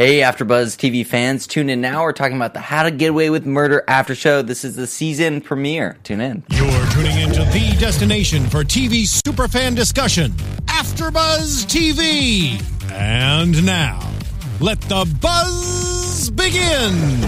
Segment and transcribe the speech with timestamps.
[0.00, 2.04] Hey, AfterBuzz TV fans, tune in now.
[2.04, 4.40] We're talking about the How to Get Away with Murder after show.
[4.40, 5.98] This is the season premiere.
[6.04, 6.42] Tune in.
[6.48, 10.30] You're tuning into the destination for TV superfan discussion,
[10.68, 12.62] AfterBuzz TV.
[12.90, 14.00] And now,
[14.58, 17.20] let the buzz begin.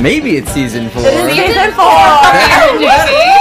[0.00, 1.02] Maybe it's season four.
[1.02, 1.86] It is season four.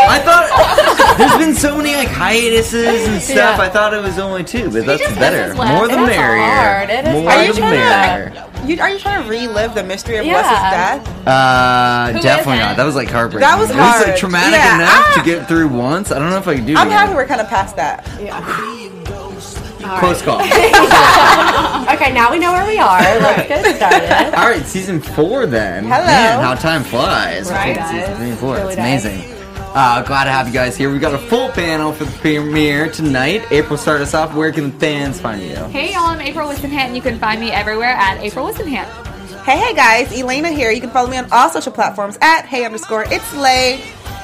[0.10, 3.58] I thought there's been so many like hiatuses and stuff.
[3.58, 3.62] Yeah.
[3.62, 5.54] I thought it was only two, but that's better.
[5.54, 6.44] misses More the That's merrier.
[6.44, 6.90] hard.
[6.90, 7.50] It is More hard.
[7.50, 8.50] Are the you merrier.
[8.66, 10.36] You, are you trying to relive the mystery of Yeah.
[10.36, 11.28] Wes's death?
[11.28, 12.66] Uh, Who definitely isn't?
[12.68, 12.78] not.
[12.78, 13.42] That was like heartbreaking.
[13.42, 15.14] That was It was like traumatic Yeah, enough ah.
[15.18, 16.12] to get through once.
[16.12, 16.78] I don't know if I can do it.
[16.78, 17.00] I'm again.
[17.00, 18.08] happy we're kind of past that.
[18.22, 18.40] Yeah.
[20.00, 20.40] Close call.
[21.94, 23.00] Okay, now we know where we are.
[23.00, 24.34] Let's get started.
[24.40, 25.84] All right, season four then.
[25.84, 26.06] Hello.
[26.06, 27.52] Man, how time flies.
[27.52, 28.56] Right, Between Season three and four.
[28.56, 29.33] Really it's does.
[29.74, 30.04] Amazing.
[30.04, 30.92] Uh, glad to have you guys here.
[30.92, 33.44] We got a full panel for the premiere tonight.
[33.52, 34.36] April, start us off.
[34.36, 35.56] Where can the fans find you?
[35.56, 36.88] Hey y'all, I'm April Whisenhant.
[36.88, 38.88] And you can find me everywhere at April Whisenhant.
[39.44, 40.72] Hey, hey guys, Elayna here.
[40.72, 43.78] You can follow me on all social platforms at hey underscore it's lay.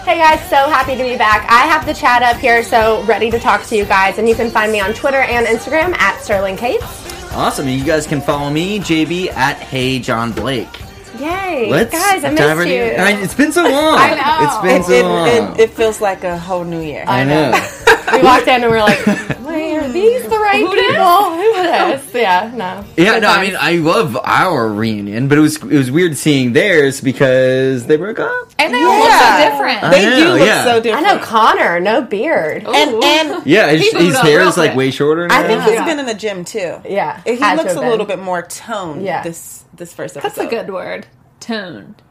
[0.06, 1.50] Hey guys, so happy to be back.
[1.50, 4.18] I have the chat up here, so ready to talk to you guys.
[4.18, 6.86] And you can find me on Twitter and Instagram at Sterling Cates.
[7.34, 7.68] Awesome.
[7.68, 10.89] You guys can follow me, JB, at Hey John Blake.
[11.20, 11.70] Yay.
[11.70, 12.82] Let's guys, I dive missed you.
[12.84, 13.00] in.
[13.00, 13.96] I- it's been so long.
[13.98, 14.46] I know.
[14.46, 15.28] It's been It, so it, long.
[15.56, 17.04] it, it feels like a whole new year.
[17.08, 17.52] I know.
[18.14, 19.06] we walked in and we are like,
[19.42, 21.36] wait, are these the right Who people?
[21.36, 22.14] Who this?
[22.14, 22.86] Yeah, no.
[22.98, 26.16] Yeah, Good no, I mean, I love our reunion, but it was it was weird
[26.18, 28.49] seeing theirs because they broke up.
[28.60, 29.84] And they all look so different.
[29.84, 30.64] I They know, do look yeah.
[30.66, 31.08] so different.
[31.08, 32.66] I know Connor, no beard.
[32.68, 34.78] And and Yeah, his, his hair is like quick.
[34.78, 35.40] way shorter now.
[35.40, 35.86] I think he's Yeah.
[35.86, 36.82] been in the gym too.
[36.88, 39.24] Yeah, He had looks have a little bit more toned Yeah.
[39.24, 40.30] this this first episode.
[40.38, 41.08] That's a good word.
[41.40, 42.02] Toned.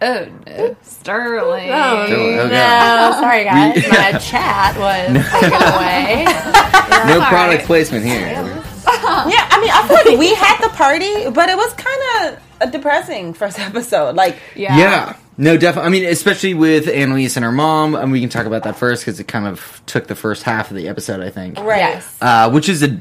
[0.00, 0.76] Oh no.
[0.82, 1.70] Sterling.
[1.70, 2.48] Oh, Sterling, okay.
[2.48, 3.16] no.
[3.20, 3.74] Sorry, guys.
[3.76, 6.24] We- My chat was taken away.
[7.06, 8.26] no All product placement here.
[8.84, 12.02] Yeah, I mean, I feel like we had the party, but it was kind
[12.34, 14.14] of a depressing first episode.
[14.16, 14.76] Like, Yeah.
[14.78, 15.16] Yeah.
[15.38, 15.86] No, definitely.
[15.86, 19.02] I mean, especially with Annalise and her mom, and we can talk about that first
[19.02, 21.58] because it kind of took the first half of the episode, I think.
[21.58, 21.78] right?
[21.78, 22.16] Yes.
[22.20, 23.00] Uh, which is a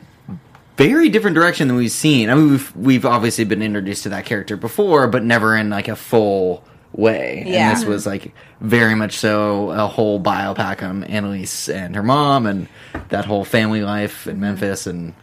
[0.77, 2.29] very different direction than we've seen.
[2.29, 5.89] I mean, we've we've obviously been introduced to that character before, but never in like
[5.89, 6.63] a full
[6.93, 7.43] way.
[7.45, 7.69] Yeah.
[7.69, 12.45] And this was like very much so a whole biopic on Annalise and her mom
[12.45, 12.67] and
[13.09, 15.13] that whole family life in Memphis and.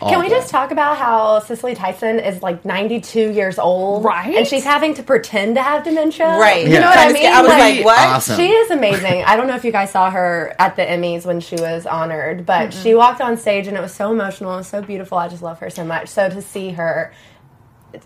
[0.00, 4.04] All Can we of just talk about how Cicely Tyson is like 92 years old?
[4.04, 4.34] Right?
[4.36, 6.26] And she's having to pretend to have dementia?
[6.38, 6.64] Right.
[6.66, 6.80] You Yeah.
[6.80, 7.22] know what I Kinda mean?
[7.22, 7.98] scared- I was like, what?
[7.98, 8.36] Awesome.
[8.36, 9.24] She is amazing.
[9.24, 12.46] I don't know if you guys saw her at the Emmys when she was honored,
[12.46, 15.18] but she walked on stage and it was so emotional and so beautiful.
[15.18, 16.08] I just love her so much.
[16.08, 17.12] So to see her,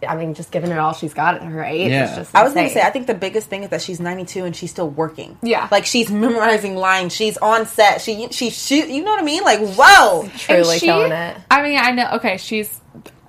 [0.07, 2.11] I mean, just giving it all she's got at her age Yeah.
[2.11, 4.01] is just I was going to say, I think the biggest thing is that she's
[4.01, 5.37] 92 and she's still working.
[5.43, 5.69] Yeah.
[5.71, 7.15] Like, she's memorizing lines.
[7.15, 8.01] She's on set.
[8.01, 9.43] She, she shoot, you know what I mean?
[9.45, 10.23] Like, whoa.
[10.23, 11.37] And truly she- killing it.
[11.51, 12.11] I mean, I know.
[12.15, 12.81] Okay, she's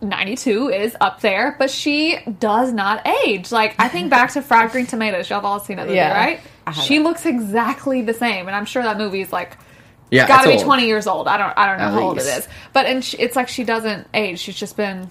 [0.02, 3.52] 92 is up there, but she does not age.
[3.52, 5.30] Like I think back to Fried Green Tomatoes.
[5.30, 6.14] Y'all have all seen that movie, Yeah.
[6.16, 6.40] right?
[6.74, 9.58] She looks exactly the same, and I'm sure that movie is like
[10.12, 10.64] Yeah, got to be old.
[10.64, 11.28] 20 years old.
[11.28, 12.48] I don't I don't know At how old it is.
[12.74, 14.40] but and she, it's like she doesn't age.
[14.40, 15.10] She's just been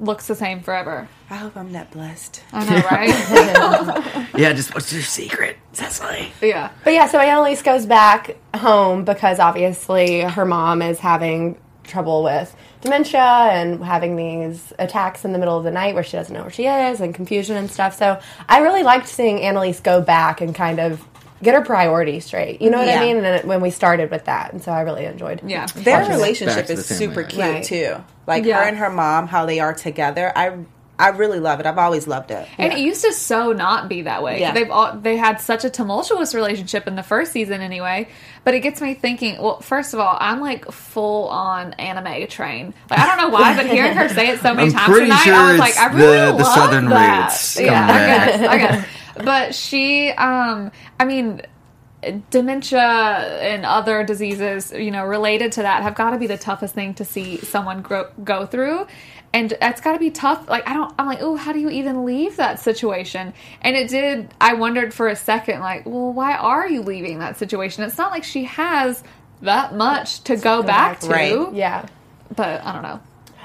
[0.00, 1.08] looks the same forever.
[1.30, 2.42] I hope I'm that blessed.
[2.52, 4.24] I know, right?
[4.38, 6.30] Yeah, just what's your secret, Cicely?
[6.40, 6.70] yeah.
[6.84, 12.54] But yeah, so Annalise goes back home because obviously her mom is having trouble with
[12.82, 16.42] dementia and having these attacks in the middle of the night where she doesn't know
[16.42, 17.96] where she is and confusion and stuff.
[17.96, 21.04] So I really liked seeing Annalise go back and kind of
[21.42, 22.60] get her priorities straight.
[22.62, 23.00] You know what Yeah.
[23.00, 23.16] I mean?
[23.16, 25.40] And then when we started with that, and so I really enjoyed.
[25.46, 25.66] Yeah.
[25.74, 27.64] Their Watching relationship to the is super cute Right.
[27.64, 27.96] too.
[28.26, 28.58] Like Yeah.
[28.58, 30.32] her and her mom, how they are together.
[30.34, 30.52] I
[31.00, 31.66] I really love it.
[31.66, 32.48] I've always loved it.
[32.58, 34.40] And it used to so not be that way.
[34.40, 34.50] Yeah.
[34.50, 38.08] They've all they had such a tumultuous relationship in the first season anyway.
[38.42, 39.40] But it gets me thinking.
[39.40, 42.74] Well, first of all, I'm like full on Anna Mae train.
[42.90, 45.22] Like I don't know why, but hearing her say it so many I'm times tonight,
[45.22, 47.26] sure I was like, I really the love Southern that.
[47.30, 48.40] roots Yeah, coming I guess.
[48.48, 48.86] I guess.
[49.24, 51.42] But she, um, I mean.
[52.30, 56.72] Dementia and other diseases, you know, related to that, have got to be the toughest
[56.72, 58.86] thing to see someone grow, go through
[59.32, 61.68] and it's got to be tough like i don't i'm like oh how do you
[61.70, 63.32] even leave that situation
[63.62, 67.36] and it did i wondered for a second like well why are you leaving that
[67.36, 69.02] situation it's not like she has
[69.42, 71.54] that much to go, back, back, to right.
[71.54, 71.86] Yeah.
[72.34, 73.00] but i don't know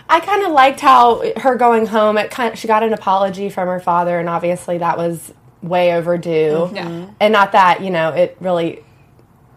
[0.09, 2.17] I kind of liked how her going home.
[2.17, 5.33] It kind she got an apology from her father, and obviously that was
[5.63, 6.69] way overdue.
[6.69, 6.75] Mm-hmm.
[6.75, 7.09] Yeah.
[7.19, 8.83] And not that you know it really.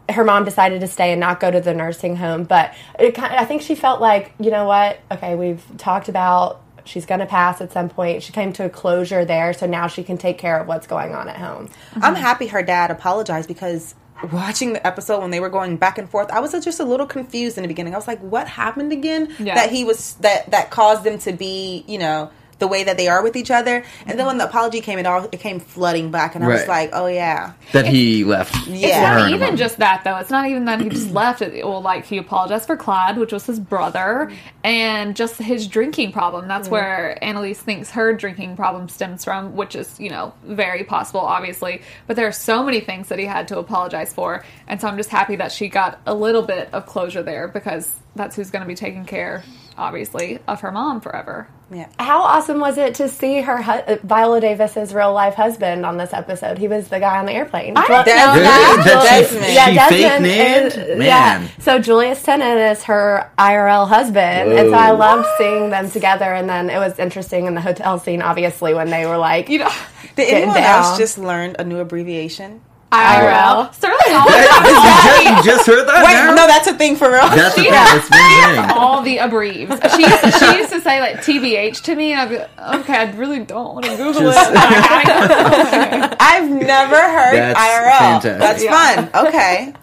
[0.08, 3.34] Her mom decided to stay and not go to the nursing home, but it kind
[3.34, 5.00] I think she felt like you know what?
[5.10, 8.22] Okay, we've talked about she's going to pass at some point.
[8.22, 11.14] She came to a closure there, so now she can take care of what's going
[11.14, 11.68] on at home.
[11.68, 12.04] Mm-hmm.
[12.04, 13.94] I'm happy her dad apologized because
[14.32, 17.06] watching the episode when they were going back and forth, I was just a little
[17.06, 17.94] confused in the beginning.
[17.94, 19.54] I was like, "What happened again?" Yeah.
[19.54, 23.08] That he was that that caused them to be, you know, the way that they
[23.08, 23.84] are with each other.
[24.06, 26.60] And then when the apology came, it all it came flooding back, and I was
[26.60, 26.68] Right.
[26.68, 28.54] like, "Oh yeah, that he left.
[28.66, 28.88] Yeah.
[28.88, 29.56] It's her not and even mom.
[29.56, 30.16] just that though.
[30.16, 31.42] It's not even that he just left.
[31.42, 34.30] It, well, like he apologized for Clyde, which was his brother,
[34.64, 36.48] and just his drinking problem.
[36.48, 36.72] That's mm.
[36.72, 41.82] where Annalise thinks her drinking problem stems from, which is you know very possible, obviously.
[42.06, 44.96] But there are so many things that he had to apologize for, and so I'm
[44.96, 48.62] just happy that she got a little bit of closure there because that's who's going
[48.62, 49.44] to be taking care,
[49.76, 51.48] obviously, of her mom forever.
[51.70, 55.84] Yeah." How awesome was it to see her hu- uh, Viola Davis's real life husband
[55.84, 56.58] on this episode?
[56.58, 57.76] He was the guy on the airplane.
[57.76, 58.42] I Well, didn't know Really?
[58.44, 58.82] that.
[58.84, 59.44] That Desmond.
[59.46, 60.66] she Yeah, fake Desmond named?
[60.90, 61.06] is- Man.
[61.42, 61.48] Yeah.
[61.60, 64.98] So Julius Tennon is her IRL husband, and so I Whoa.
[64.98, 66.32] loved seeing them together.
[66.32, 69.60] And then it was interesting in the hotel scene, obviously, when they were like, You
[69.60, 69.70] know,
[70.16, 70.84] Did anyone down.
[70.84, 72.60] else just learned a new abbreviation?
[72.92, 73.74] IRL.
[73.74, 76.34] Sterling always That- you, just, heard that Wait, now?
[76.34, 77.20] no, that's a thing for real.
[77.28, 77.72] That's the thing.
[77.72, 77.84] Yeah.
[77.84, 78.76] That's been a thing.
[78.78, 79.72] all the abreves.
[79.96, 82.74] She used, to, she used to say like TBH to me, and I'd be like,
[82.80, 84.54] okay, I really don't want to Google Just- it.
[84.54, 87.98] but I gotta I've never heard That's IRL.
[88.22, 88.38] fantastic.
[88.38, 88.96] That's Yeah.
[89.10, 89.26] fun.
[89.26, 89.74] Okay.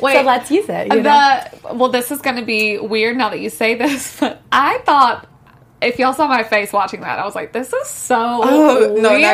[0.00, 0.88] Wait, so let's use it.
[0.92, 1.40] You know?
[1.62, 4.78] the well, this is going to be weird now that you say this, but I
[4.84, 5.28] thought.
[5.82, 9.02] If y'all saw my face watching that, I was like, "This is so Oh, weird."
[9.02, 9.26] no, not you.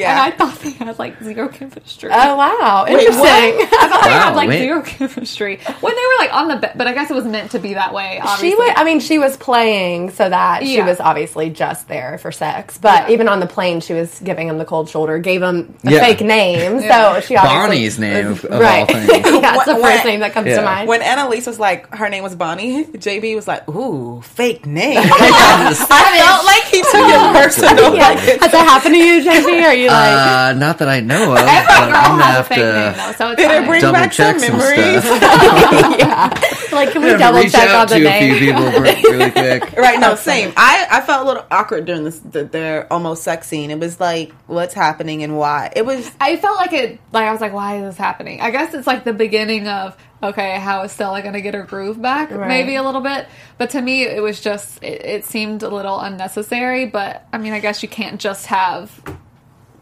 [0.00, 0.10] Yeah.
[0.10, 2.10] And I thought they had like zero chemistry.
[2.12, 3.22] Oh wow, Wait, interesting.
[3.24, 4.58] I thought they had like wait.
[4.58, 7.52] zero chemistry when they were like on the bed, but I guess it was meant
[7.52, 8.20] to be that way.
[8.20, 12.18] Obviously, She was, I mean, she was playing so that she was obviously just there
[12.18, 12.76] for sex.
[12.76, 13.14] But Yeah.
[13.14, 16.00] even on the plane, she was giving him the cold shoulder, gave him a Yeah.
[16.00, 16.80] fake name.
[16.80, 17.14] Yeah.
[17.14, 18.86] So she obviously Bonnie's name, was- of all right?
[18.86, 19.08] things.
[19.08, 20.56] yeah, it's the first when- name that comes Yeah.
[20.56, 20.86] to mind.
[20.88, 24.98] When Annalise was like, her name was Bonnie, JB was like, ooh, fake name.
[25.78, 27.94] Just- I felt like he took it personal.
[27.94, 28.08] yeah.
[28.08, 29.62] Like, Has that happened to you, JP?
[29.64, 30.16] Are you like?
[30.18, 31.38] uh, not that I know of.
[31.38, 33.54] every girl I'm gonna has a have fake name to though, so it's Did it
[33.58, 33.66] fine.
[33.68, 35.04] bring double back check some some memories?
[35.04, 35.22] stuff.
[35.98, 36.28] yeah.
[36.72, 38.34] Like, can we Have double check out on the to name?
[38.34, 39.72] a few people really quick.
[39.78, 40.52] Right, no, same.
[40.56, 43.70] I, I felt a little awkward during this the, their almost sex scene.
[43.70, 45.72] It was like, what's happening and why?
[45.74, 47.00] It was I felt like it.
[47.12, 48.40] Like I was like, why is this happening?
[48.40, 51.62] I guess it's like the beginning of okay, how is Stella going to get her
[51.62, 52.30] groove back?
[52.30, 52.48] Right.
[52.48, 53.26] Maybe a little bit,
[53.56, 56.86] but to me, it was just it, it seemed a little unnecessary.
[56.86, 59.02] But I mean, I guess you can't just have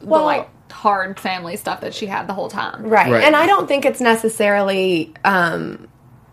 [0.01, 2.83] the like hard family stuff that she had the whole time.
[2.83, 3.11] Right.
[3.11, 3.25] Right.
[3.25, 5.89] And I don't think it's necessarily, um,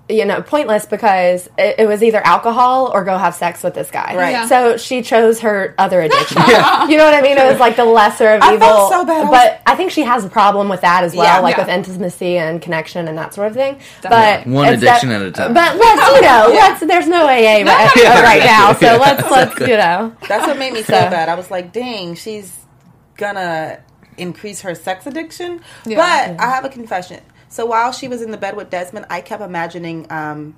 [0.10, 3.90] you know, pointless because it, it was either alcohol or go have sex with this
[3.90, 4.14] guy.
[4.16, 4.32] Right.
[4.32, 4.48] Yeah.
[4.48, 6.42] So she chose her other addiction.
[6.90, 7.38] You know what I mean?
[7.38, 8.68] It was like the lesser of I evil.
[8.68, 9.22] felt so bad.
[9.22, 11.40] I was- But I think she has a problem with that as well, Yeah.
[11.40, 11.64] like Yeah.
[11.64, 13.80] with intimacy and connection and that sort of thing.
[14.02, 14.52] Definitely.
[14.52, 15.54] But One addiction that- at a time.
[15.54, 18.22] But let's, you know, let's, there's no AA right, Yeah.
[18.24, 18.74] right now.
[18.74, 18.98] So Yeah.
[18.98, 20.14] let's, let's, you know.
[20.28, 21.30] that's what made me So- bad.
[21.30, 22.52] I was like, dang, she's
[23.16, 23.80] gonna
[24.18, 25.62] increase her sex addiction.
[25.86, 25.98] Yeah.
[25.98, 27.22] But I have a confession.
[27.54, 30.56] So while she was in the bed with Desmond, I kept imagining um,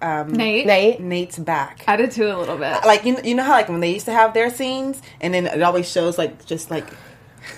[0.00, 0.98] um, Nate, Nate.
[0.98, 1.84] Nate's back.
[1.86, 2.82] I did too a little bit.
[2.86, 5.44] like you, you know how like when they used to have their scenes and then
[5.46, 6.86] it always shows like just like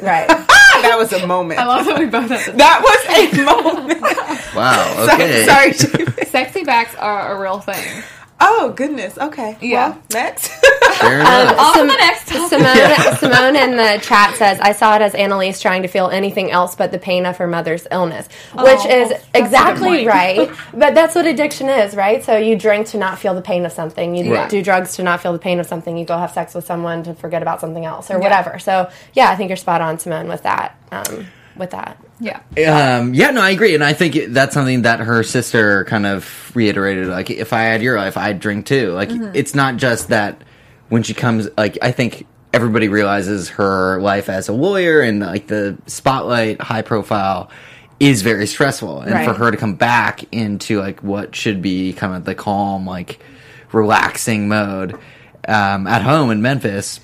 [0.03, 0.27] Right.
[0.29, 1.61] that was a moment.
[1.61, 4.03] I love that we both have that was a moment.
[4.57, 5.07] Wow.
[5.07, 5.73] Sorry- Okay.
[5.75, 8.03] Sorry, Sexy backs are a real thing.
[8.39, 9.17] Oh goodness.
[9.17, 9.57] Okay.
[9.63, 9.91] Yeah.
[9.91, 10.49] Well, next.
[10.99, 11.59] Fair enough.
[11.59, 12.49] On Sim- the next topic.
[12.49, 16.51] Simone, Simone in the chat says, I saw it as Annalise trying to feel anything
[16.51, 20.07] else but the pain of her mother's illness, which Oh, is that's a good exactly
[20.07, 20.51] right.
[20.75, 22.23] But that's what addiction is, right?
[22.25, 24.15] So you drink to not feel the pain of something.
[24.15, 24.51] You Right.
[24.51, 25.97] do drugs to not feel the pain of something.
[25.97, 28.59] You go have sex with someone to forget about something else or whatever.
[28.59, 30.77] So yeah, I think you're spot on, Simone, with that.
[30.93, 31.27] Um,
[31.59, 32.03] with that.
[32.21, 32.41] Yeah.
[32.99, 36.53] Um, yeah, no, I agree, and I think that's something that her sister kind of
[36.55, 37.09] reiterated.
[37.09, 38.93] Like, if I had your life, I'd drink too.
[38.93, 40.43] Like, it's not just that
[40.89, 41.49] when she comes.
[41.57, 46.83] Like, I think everybody realizes her life as a lawyer and like the spotlight, high
[46.83, 47.51] profile,
[48.01, 52.15] is very stressful, and for her to come back into like what should be kind
[52.15, 53.21] of the calm, like
[53.73, 54.95] relaxing mode
[55.49, 57.01] um, at home in Memphis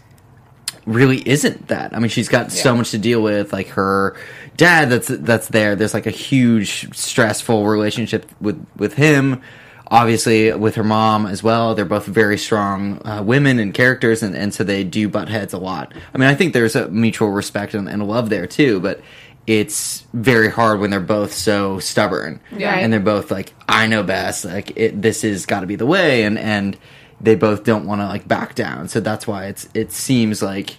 [0.86, 1.94] really isn't that.
[1.94, 4.16] I mean, she's got so much to deal with, like her
[4.56, 5.76] dad that's that's there.
[5.76, 9.42] There's like a huge stressful relationship with with him.
[9.88, 11.74] Obviously, with her mom as well.
[11.74, 15.52] They're both very strong uh, women and characters, and, and so they do butt heads
[15.52, 15.92] a lot.
[16.14, 19.02] I mean, I think there's a mutual respect and, and love there too, but
[19.46, 22.72] it's very hard when they're both so stubborn Yeah.
[22.74, 25.84] and they're both like, "I know best." Like, it, this has got to be the
[25.84, 26.78] way, and and
[27.22, 28.88] they both don't want to like back down.
[28.88, 30.78] So that's why it's it seems like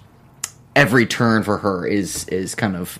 [0.75, 2.99] every turn for her is is kind of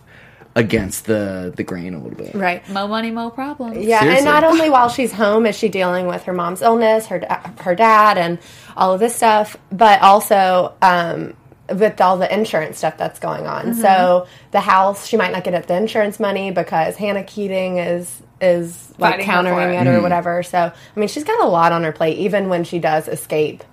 [0.56, 2.36] against the the grain a little bit.
[2.36, 2.68] Right.
[2.70, 3.78] Mo money, mo problems.
[3.78, 4.18] Yeah, Seriously.
[4.18, 7.22] and not only while she's home is she dealing with her mom's illness, her
[7.60, 8.40] her dad, and
[8.78, 11.36] all of this stuff, but also um,
[11.80, 13.65] with all the insurance stuff that's going on.
[13.68, 13.82] Mm-hmm.
[13.82, 18.94] So the house, she might not get the insurance money because Hannah Keating is is
[18.98, 19.89] like Fighting countering it it.
[19.89, 20.44] or whatever.
[20.44, 23.63] So I mean, she's got a lot on her plate, even when she does escape.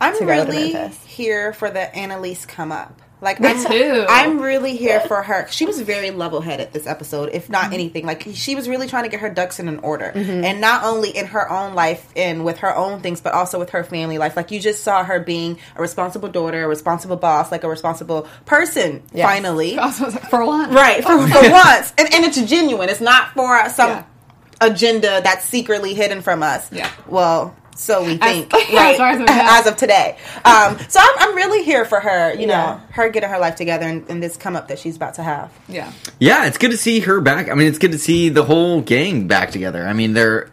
[0.00, 1.02] I'm to go really Memphis.
[1.04, 3.00] here for the Annalise come up.
[3.20, 4.06] Like Me I'm, too.
[4.08, 5.46] I'm really here for her.
[5.50, 7.52] She was very level headed this episode, if Mm-hmm.
[7.52, 8.06] not anything.
[8.06, 11.10] Like she was really trying to get her ducks in an order, and not only
[11.10, 14.36] in her own life and with her own things, but also with her family life.
[14.36, 18.28] Like you just saw her being a responsible daughter, a responsible boss, like a responsible
[18.46, 19.02] person.
[19.12, 19.26] Yes.
[19.26, 22.88] Finally, I was like, for once, right for, for once, and, and it's genuine.
[22.88, 24.04] It's not for some Yeah.
[24.60, 26.70] agenda that's secretly hidden from us.
[26.72, 26.90] Yeah.
[27.06, 28.96] Well, so we think, as right?
[28.96, 29.32] far as we know.
[29.32, 30.16] As of today.
[30.44, 32.32] Um, so I'm, I'm really here for her.
[32.34, 32.46] You Yeah.
[32.46, 35.22] know, her getting her life together and, and this come up that she's about to
[35.22, 35.52] have.
[35.68, 35.92] Yeah.
[36.18, 37.48] Yeah, it's good to see her back.
[37.48, 39.86] I mean, it's good to see the whole gang back together.
[39.86, 40.50] I mean, they're.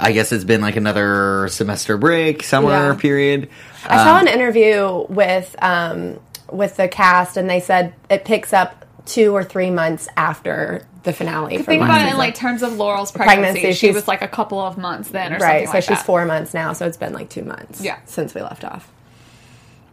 [0.00, 2.94] I guess it's been like another semester break, summer Yeah.
[2.94, 3.48] period.
[3.84, 6.20] I saw Um, an interview with um,
[6.52, 11.12] with the cast, and they said it picks up two or three months after the
[11.12, 11.56] finale.
[11.56, 13.60] from Think last about it in like terms of Laurel's pregnancy.
[13.60, 15.40] Pregnancy, she was like a couple of months then, or right.
[15.40, 16.06] something So like she's that.
[16.06, 16.72] four months now.
[16.74, 17.80] So it's been like two months.
[17.80, 17.98] Yeah.
[18.04, 18.90] since we left off.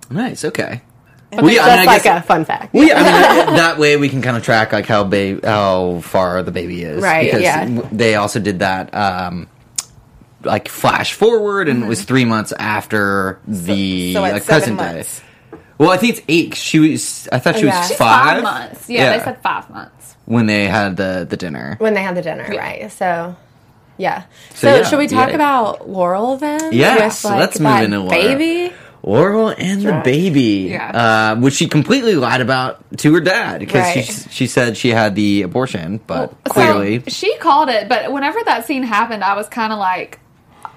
[0.09, 0.45] Nice.
[0.45, 0.81] Okay.
[1.31, 2.73] But Well, yeah, I that's mean, I like guess- a fun fact.
[2.73, 3.05] Well, yeah, I mean,
[3.47, 6.83] that, that way we can kind of track like how ba- how far the baby
[6.83, 7.81] is, Right, Because yeah.
[7.91, 9.47] they also did that, um,
[10.43, 14.77] like flash forward, and it was three months after the so at like, seven present
[14.77, 15.19] months.
[15.19, 15.25] day.
[15.77, 16.55] Well, I think it's eight.
[16.55, 17.27] She was.
[17.31, 18.35] I thought she was She's five.
[18.35, 18.89] Five months.
[18.89, 20.15] Yeah, they said five months.
[20.25, 21.75] when they had the the dinner.
[21.79, 22.91] when they had the dinner, right?
[22.91, 23.35] So,
[23.97, 24.23] yeah.
[24.53, 25.35] So, So, yeah, should we talk yeah.
[25.35, 26.71] about Laurel then?
[26.73, 28.09] Yeah, With, so like, let's move that into Laurel.
[28.09, 28.73] baby.
[29.03, 31.33] Laurel and the baby, Yeah.
[31.35, 34.27] uh, which she completely lied about to her dad because she Right.
[34.31, 38.65] she said she had the abortion, but So, clearly she called it, but whenever that
[38.65, 40.19] scene happened, I was kind of like,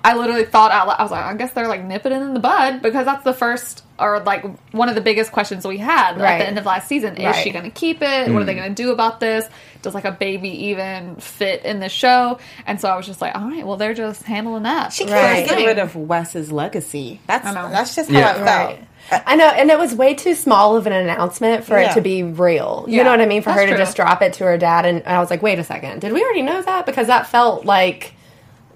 [0.09, 0.97] I literally thought out loud.
[0.99, 3.35] I was like, I guess they're like nipping it in the bud because that's the
[3.35, 6.89] first or like one of the biggest questions we had at the end of last
[6.89, 7.17] season.
[7.19, 7.35] Is Right.
[7.45, 8.33] she going to keep it?
[8.33, 8.59] What are they mm.
[8.59, 9.47] going to do about this?
[9.83, 12.39] Does like a baby even fit in the show?
[12.67, 14.95] And so I was just like, all right, well they're just handling that.
[14.95, 15.47] She Right.
[15.47, 17.21] can't get rid of Wes's legacy.
[17.27, 17.69] That's I know.
[17.69, 18.31] that's just how Yeah.
[18.31, 18.79] it felt.
[19.11, 19.23] Right.
[19.27, 21.91] I know, and it was way too small of an announcement for Yeah.
[21.91, 22.87] it to be real.
[22.89, 23.43] You Yeah, know what I mean?
[23.43, 23.85] For her that's to true.
[23.85, 26.23] just drop it to her dad, and I was like, wait a second, did we
[26.23, 26.87] already know that?
[26.87, 28.15] Because that felt like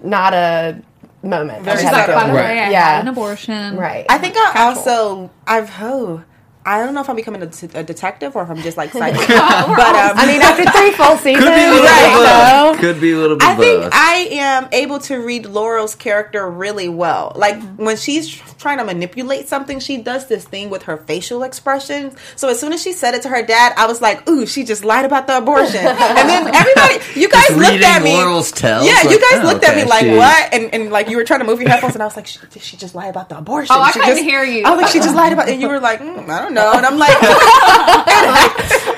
[0.02, 0.76] not a
[1.22, 1.64] moment.
[1.64, 2.42] that She's we She's had like, to by go the through.
[2.42, 3.76] way, I yeah, had an abortion.
[3.76, 4.06] right.
[4.08, 4.82] I think I Casual.
[4.82, 6.24] also I've oh
[6.64, 9.26] I don't know if I'm becoming a, detective or if I'm just like psychic.
[9.28, 12.72] But um, I mean, after three full seasons, could be a little I bit of
[12.72, 12.80] both.
[12.80, 13.92] Could be a little bit I think both.
[13.94, 17.32] I am able to read Laurel's character really well.
[17.34, 18.28] Like when she's
[18.58, 22.14] trying to manipulate something, she does this thing with her facial expressions.
[22.36, 24.62] So as soon as she said it to her dad, I was like, "Ooh, she
[24.64, 28.12] just lied about the abortion." and then everybody, you guys Just looked at me.
[28.14, 31.08] Laurel's tells, yeah, you guys oh, looked at me like, she- "What?" And, and like
[31.08, 32.94] you were trying to move your headphones, and I was like, "Sh- "Did she just
[32.94, 34.64] lie about the abortion?" Oh, I She couldn't just- hear you.
[34.64, 36.72] I was like, "She just lied about," and you were like, mm, "I don't know,"
[36.74, 37.16] and I'm like.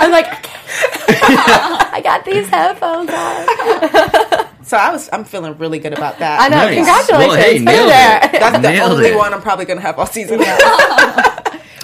[0.01, 0.51] I'm like, okay.
[1.23, 4.47] I got these headphones on.
[4.65, 6.41] So I was, I'm feeling really good about that.
[6.41, 6.57] I know.
[6.57, 6.75] Nice.
[6.77, 7.29] Congratulations.
[7.29, 8.41] Well, hey, nailed it.
[8.41, 9.17] That's the Nailed only it.
[9.17, 10.41] one I'm probably going to have all season.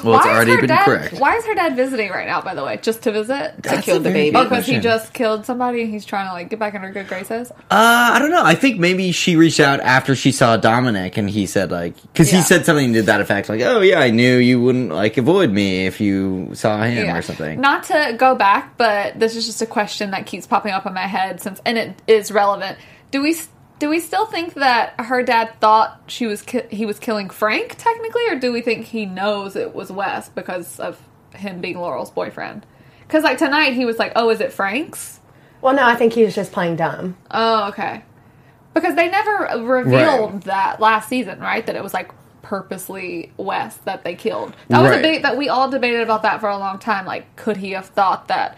[0.02, 1.14] Well, it's Why is already her been dad, correct.
[1.20, 2.40] Why is her dad visiting right now?
[2.40, 3.62] By the way, just to visit.
[3.64, 4.30] to kill the very baby.
[4.32, 4.82] good Oh, because he question.
[4.82, 5.82] just killed somebody.
[5.82, 7.50] and He's trying to like get back in her good graces.
[7.50, 8.44] Uh, I don't know.
[8.44, 12.32] I think maybe she reached out after she saw Dominic, and he said like, because
[12.32, 12.38] Yeah.
[12.38, 15.50] he said something to that effect, like, "Oh yeah, I knew you wouldn't like avoid
[15.50, 19.60] me if you saw him or something." Not to go back, but this is just
[19.62, 22.78] a question that keeps popping up in my head since, and it is relevant.
[23.10, 23.36] Do we
[23.80, 27.74] do we still think that her dad thought she was ki- he was killing Frank
[27.76, 31.00] technically, or do we think he knows it was Wes because of
[31.34, 32.64] him being Laurel's boyfriend?
[33.00, 35.18] Because like tonight he was like, "Oh, is it Frank's?"
[35.60, 37.16] Well, no, I think he was just playing dumb.
[37.30, 38.04] Oh, okay.
[38.72, 40.44] Because they never revealed Right.
[40.44, 41.66] that last season, right?
[41.66, 44.54] That it was like purposely Wes that they killed.
[44.68, 45.02] That was a Right.
[45.02, 47.04] big that we all debated about that for a long time.
[47.06, 48.56] Like, could he have thought that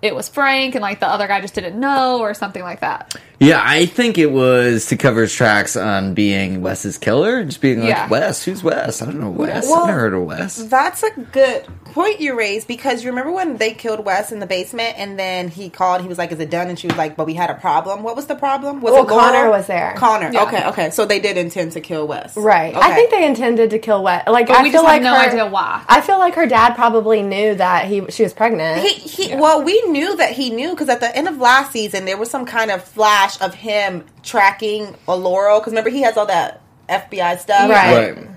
[0.00, 3.14] it was Frank and like the other guy just didn't know or something like that?
[3.42, 7.80] Yeah, I think it was to cover his tracks on being Wes's killer, just being
[7.80, 8.08] like, Yeah.
[8.08, 9.02] "Wes, who's Wes?
[9.02, 9.66] I don't know Wes.
[9.66, 13.30] Well- I've never heard of Wes." That's a good point you raised because you remember
[13.32, 16.40] when they killed Wes in the basement and then he called, he was like, Is
[16.40, 16.68] it done?
[16.68, 18.02] And she was like, But we had a problem.
[18.02, 18.80] What was the problem?
[18.80, 19.22] Was Well, it Laura?
[19.24, 19.92] Connor was there.
[19.96, 20.30] Connor.
[20.32, 20.44] Yeah.
[20.44, 20.90] Okay, okay.
[20.90, 22.34] So they did intend to kill Wes.
[22.36, 22.74] Right.
[22.74, 22.80] Okay.
[22.86, 24.26] I think they intended to kill Wes.
[24.26, 25.82] Like But I we feel just have like no her, idea why.
[25.88, 28.80] I feel like her dad probably knew that he she was pregnant.
[28.82, 32.04] He, he well, we knew that he knew because at the end of last season
[32.06, 36.16] there was some kind of flash of him tracking a Laurel because remember he has
[36.16, 38.16] all that FBI stuff, Right.
[38.16, 38.28] Right.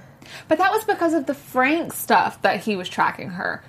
[0.48, 3.64] But that was because of the Frank stuff that he was tracking her.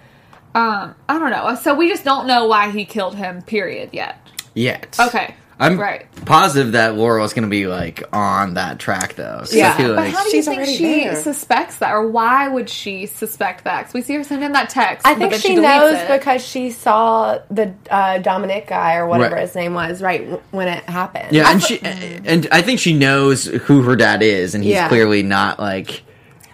[0.55, 1.55] Um, I don't know.
[1.55, 3.43] So we just don't know why he killed him.
[3.43, 3.91] Period.
[3.93, 4.19] Yet.
[4.55, 4.97] Yet.
[4.99, 5.35] Okay.
[5.59, 6.05] I'm Right.
[6.27, 9.41] positive that Laurel is going to be like on that track though.
[9.45, 9.73] So Yeah.
[9.73, 11.17] I feel But like how do you think she there.
[11.17, 13.85] suspects that, or why would she suspect that?
[13.87, 15.07] 'Cause we see her send in that text.
[15.07, 16.09] I but think then she, deletes knows it.
[16.21, 19.43] because she saw the uh, Dominic guy or whatever Right.
[19.47, 21.29] his name was right w- when it happened.
[21.31, 21.81] yeah, I and thought- she
[22.27, 24.89] and I think she knows who her dad is, and he's Yeah.
[24.89, 26.03] clearly not like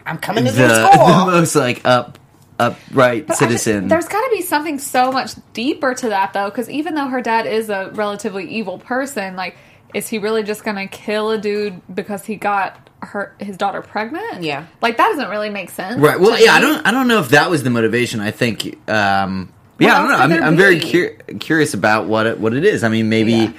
[0.07, 0.91] I'm coming to the, the
[1.27, 2.19] the most like up
[2.67, 3.89] upright But I just- citizen.
[3.89, 7.21] there's got to be something so much deeper to that, though, because even though her
[7.21, 9.57] dad is a relatively evil person, like,
[9.95, 13.83] is he really just going to kill a dude because he got her his daughter
[13.83, 14.43] pregnant?
[14.43, 14.65] Yeah.
[14.81, 16.01] like that doesn't really make sense.
[16.01, 16.19] Right.
[16.19, 16.87] Well, to yeah, I don't.
[16.87, 18.21] I don't know if that was the motivation.
[18.21, 18.79] I think.
[18.89, 20.37] Um, yeah, I don't know.
[20.37, 20.91] I'm, I'm very be?
[20.93, 22.85] cur- curious about what it, what it is.
[22.85, 23.53] I mean, maybe Yeah.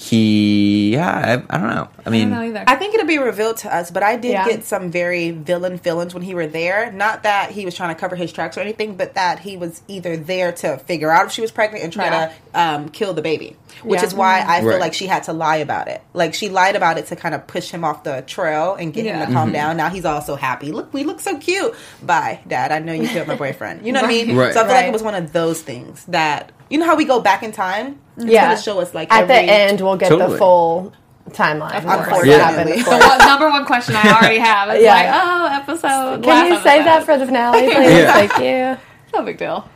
[0.00, 0.92] He.
[0.92, 1.10] Yeah,
[1.50, 1.88] I, I don't know.
[1.98, 2.64] I I mean, don't know either.
[2.66, 4.46] I think it'll be revealed to us, but I did Yeah.
[4.46, 6.92] get some very villain feelings when he were there.
[6.92, 9.82] Not that he was trying to cover his tracks or anything, but that he was
[9.88, 12.32] either there to figure out if she was pregnant and try Yeah.
[12.52, 13.56] to um, kill the baby.
[13.82, 14.06] Which Yeah.
[14.06, 14.80] is why I feel Right.
[14.80, 16.00] like she had to lie about it.
[16.14, 19.04] Like she lied about it to kind of push him off the trail and get
[19.04, 19.76] him to calm down.
[19.76, 20.72] Now he's all so happy.
[20.72, 21.74] Look, we look so cute.
[22.02, 22.72] Bye, Dad.
[22.72, 23.84] I know you killed my boyfriend.
[23.84, 24.36] You know what I mean?
[24.36, 24.54] Right.
[24.54, 27.04] So I feel like it was one of those things that you know how we
[27.04, 27.98] go back in time.
[28.16, 28.46] It's Yeah.
[28.48, 30.32] gonna show us like At every, the end, we'll get Totally.
[30.32, 30.92] the full
[31.30, 31.76] timeline.
[31.76, 32.30] of what Unfortunately.
[32.38, 34.94] happened, of the one, number one question I already have is Yeah.
[34.94, 36.22] like, oh, episode.
[36.24, 37.74] Can you save that for the finale, please?
[37.74, 38.12] Yeah.
[38.12, 38.82] Thank you.
[39.18, 39.68] No big deal.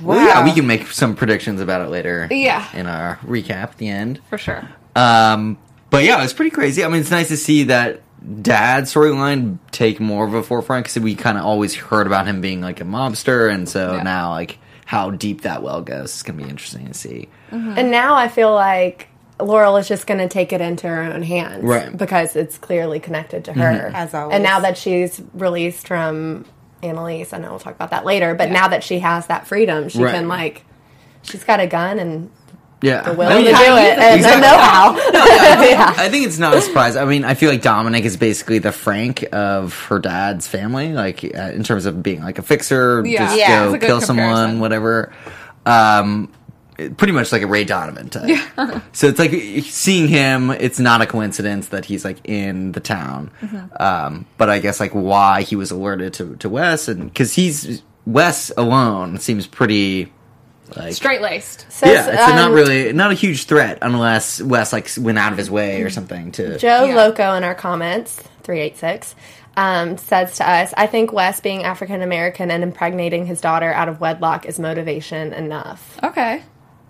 [0.00, 2.28] well, yeah, we can make some predictions about it later.
[2.30, 2.64] Yeah.
[2.74, 4.20] in our recap at the end.
[4.30, 4.62] For sure.
[4.96, 5.58] Um,
[5.90, 6.84] but yeah, it's pretty crazy.
[6.84, 8.00] I mean, it's nice to see that
[8.42, 12.40] dad storyline take more of a forefront because we kind of always heard about him
[12.40, 14.02] being like a mobster, and so Yeah.
[14.04, 14.58] now like
[14.92, 17.26] how deep that well goes is gonna be interesting to see.
[17.50, 17.78] Mm-hmm.
[17.78, 19.08] And now I feel like
[19.40, 21.96] Laurel is just going to take it into her own hands, Right.
[21.96, 23.86] Because it's clearly connected to her.
[23.86, 23.94] Mm-hmm.
[23.96, 24.34] As always.
[24.34, 26.44] And now that she's released from
[26.82, 28.34] Annalise, I know we'll talk about that later.
[28.34, 30.14] But now that she has that freedom, she Right.
[30.14, 30.64] can like,
[31.22, 32.30] she's got a gun and
[32.82, 34.40] Yeah, the will I mean, to do it and Exactly.
[34.40, 34.96] the know-how.
[35.68, 35.94] yeah.
[35.96, 36.96] I think it's not a surprise.
[36.96, 41.24] I mean, I feel like Dominic is basically the Frank of her dad's family, like
[41.24, 43.26] uh, in terms of being like a fixer, Yeah.
[43.26, 43.48] just Yeah.
[43.60, 45.12] go It's a good kill someone, whatever.
[45.64, 46.32] Um,
[46.96, 48.82] pretty much like a Ray Donovan type.
[48.92, 49.30] so it's like
[49.64, 50.50] seeing him.
[50.50, 53.30] It's not a coincidence that he's like in the town.
[53.42, 53.66] Mm-hmm.
[53.80, 57.82] Um, but I guess like why he was alerted to to Wes and because he's
[58.06, 60.12] Wes alone seems pretty
[60.76, 61.66] like Straight laced.
[61.70, 65.32] So, yeah, it's not um, really not a huge threat unless Wes like went out
[65.32, 66.58] of his way or something to.
[66.58, 66.94] Joe Yeah.
[66.96, 69.14] Loco in our comments, 386,
[69.56, 73.88] um, says to us, I think Wes being African American and impregnating his daughter out
[73.88, 76.42] of wedlock is motivation enough Okay.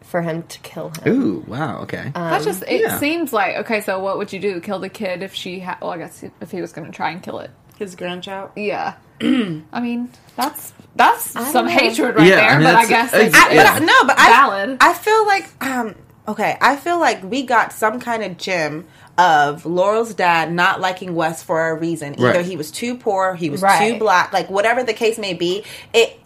[0.03, 1.09] for him to kill him.
[1.12, 2.12] Ooh, wow, okay.
[2.14, 2.99] That's just, it yeah.
[2.99, 4.61] seems like, okay, so what would you do?
[4.61, 7.11] Kill the kid if she had, well, I guess if he was going to try
[7.11, 7.51] and kill it.
[7.79, 8.51] his grandchild.
[8.57, 8.95] Yeah.
[9.21, 11.70] I mean, that's, that's some know.
[11.72, 13.62] hatred right Yeah, there, I mean, but I guess I- it's, I, Yeah.
[13.74, 14.76] but I, no, but I, Valid.
[14.81, 15.94] I feel like um
[16.28, 18.87] okay, I feel like we got some kind of gem
[19.18, 22.14] of Laurel's dad not liking Wes for a reason.
[22.14, 22.44] Either Right.
[22.46, 23.92] he was too poor, he was Right.
[23.92, 25.64] too black, like whatever the case may be.
[25.92, 26.18] It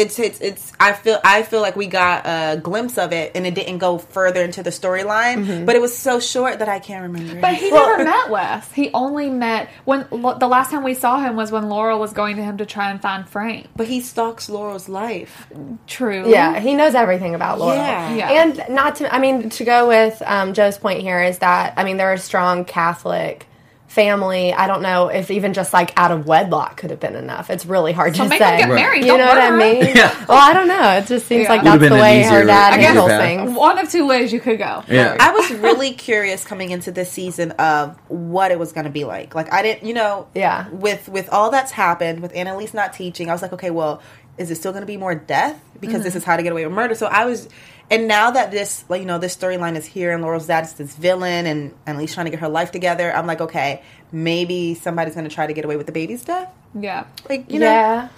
[0.00, 3.46] it's it's it's I feel I feel like we got a glimpse of it and
[3.46, 7.02] it didn't go further into the storyline, but it was so short that I can't
[7.02, 7.32] remember.
[7.32, 7.40] Mm-hmm.
[7.40, 8.72] But he Well- never met Wes.
[8.72, 12.12] He only met when lo- the last time we saw him was when Laurel was
[12.12, 13.68] going to him to try and find Frank.
[13.76, 15.46] but he stalks Laurel's life.
[15.86, 16.28] True.
[16.30, 17.76] Yeah, he knows everything about Laurel.
[17.76, 18.14] Yeah.
[18.14, 18.42] Yeah.
[18.42, 21.84] And not to, I mean, to go with um, Joe's point here is that, I
[21.84, 23.46] mean, they're a strong Catholic
[23.90, 24.52] family.
[24.52, 27.50] I don't know if even just like out of wedlock could have been enough.
[27.50, 28.50] It's really hard So to make say.
[28.50, 28.74] them get Right.
[28.82, 29.00] married.
[29.02, 29.96] You Don't know what I mean?
[29.96, 30.14] Yeah.
[30.28, 30.90] Well, I don't know.
[30.92, 31.48] It just seems Yeah.
[31.48, 33.50] like that's the been an way her easier- dad I guess- handles things.
[33.58, 34.84] One of two ways you could go.
[34.86, 35.16] Yeah.
[35.18, 39.02] I was really curious coming into this season of what it was going to be
[39.04, 39.34] like.
[39.34, 40.66] Like I didn't, you know, Yeah.
[40.70, 44.00] With with all that's happened, with Annalise not teaching, I was like, okay, well,
[44.40, 46.18] is it still going to be more death because this mm-hmm.
[46.18, 46.94] is how to get away with murder?
[46.94, 47.46] So I was,
[47.90, 50.96] and now that this, like you know, this storyline is here, and Laurel's dad's this
[50.96, 53.14] villain, and Annalise trying to get her life together.
[53.14, 56.50] I'm like, okay, maybe somebody's going to try to get away with the baby's death.
[56.74, 57.04] Yeah.
[57.28, 58.08] Like you know, yeah.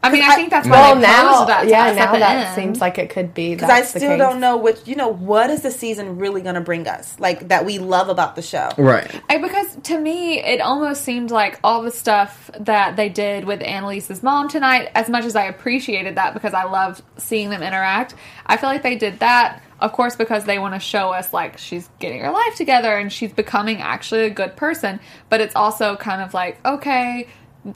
[0.00, 1.94] I mean, I I- think that's Well, why they now, that to yeah, us at
[1.96, 2.54] now the that end.
[2.54, 3.54] seems like it could be.
[3.56, 4.18] because I that's the still case.
[4.18, 7.16] don't know which, you know, what is the season really going to bring us?
[7.18, 8.70] Like that we love about the show.
[8.78, 9.10] right.
[9.28, 13.60] I, because to me, it almost seemed like all the stuff that they did with
[13.60, 18.14] Annalise's mom tonight, as much as I appreciated that because I love seeing them interact,
[18.46, 21.58] I feel like they did that, of course, because they want to show us like
[21.58, 25.00] she's getting her life together and she's becoming actually a good person.
[25.28, 27.26] But it's also kind of like, okay,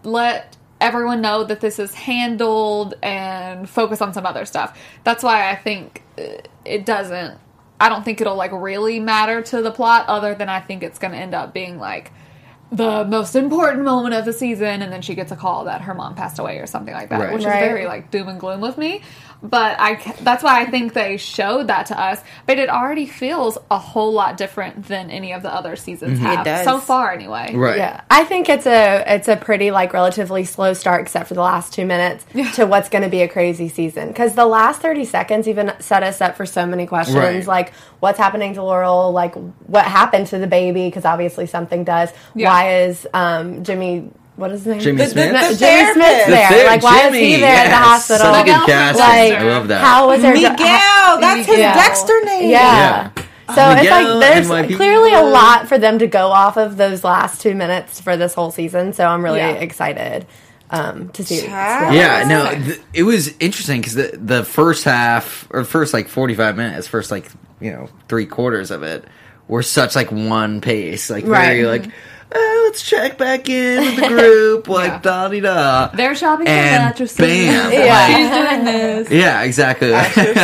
[0.04, 4.78] let everyone know that this is handled and focus on some other stuff.
[5.04, 6.22] That's why I think uh,
[6.64, 7.38] it doesn't
[7.80, 10.98] I don't think it'll like really matter to the plot other than I think it's
[11.00, 12.12] going to end up being like
[12.70, 15.92] the most important moment of the season and then she gets a call that her
[15.94, 17.32] mom passed away or something like that, Right.
[17.34, 17.54] which Right.
[17.54, 19.02] is very like doom and gloom with me.
[19.42, 22.20] But I that's why I think they showed that to us.
[22.46, 26.44] But it already feels a whole lot different than any of the other seasons have
[26.44, 26.64] does.
[26.64, 27.52] so far, anyway.
[27.54, 27.76] Right.
[27.78, 31.40] Yeah, I think it's a it's a pretty like relatively slow start, except for the
[31.42, 32.24] last two minutes
[32.54, 34.08] to what's going to be a crazy season.
[34.08, 37.46] Because the last thirty seconds even set us up for so many questions, Right.
[37.46, 39.34] like what's happening to Laurel, like
[39.66, 42.10] what happened to the baby, because obviously something does.
[42.34, 42.48] Yeah.
[42.48, 44.10] Why is um, Jimmy?
[44.36, 44.80] What is his name?
[44.80, 45.32] Jimmy The- Smits?
[45.32, 46.48] no, The Jimmy Smits's there.
[46.48, 48.18] The ther- like, why Jimmy, is he there at the hospital?
[48.26, 49.04] Such a good Miguel casting.
[49.04, 49.84] Like, I love that.
[49.84, 50.32] How was there?
[50.34, 51.74] Miguel, that's his Yeah.
[51.74, 52.50] Dexter name.
[52.50, 53.10] Yeah.
[53.54, 54.76] So it's like there's NYPD.
[54.76, 58.32] clearly a lot for them to go off of those last two minutes for this
[58.32, 58.94] whole season.
[58.94, 59.50] So I'm really Yeah.
[59.50, 60.26] excited
[60.70, 61.42] um, to see.
[61.46, 61.94] Child.
[61.94, 66.34] Yeah, no, th- it was interesting because the the first half or first like forty
[66.34, 67.26] five minutes, first like
[67.60, 69.04] you know three quarters of it
[69.48, 71.82] were such like one pace, like very Right.
[71.82, 71.92] like.
[72.34, 74.72] Oh, let's check back in with the group, Yeah.
[74.74, 75.88] like da di da.
[75.94, 77.16] They're shopping for and mattresses.
[77.18, 77.86] bam, Yeah.
[77.86, 79.10] like- She's doing this.
[79.10, 79.88] yeah, exactly.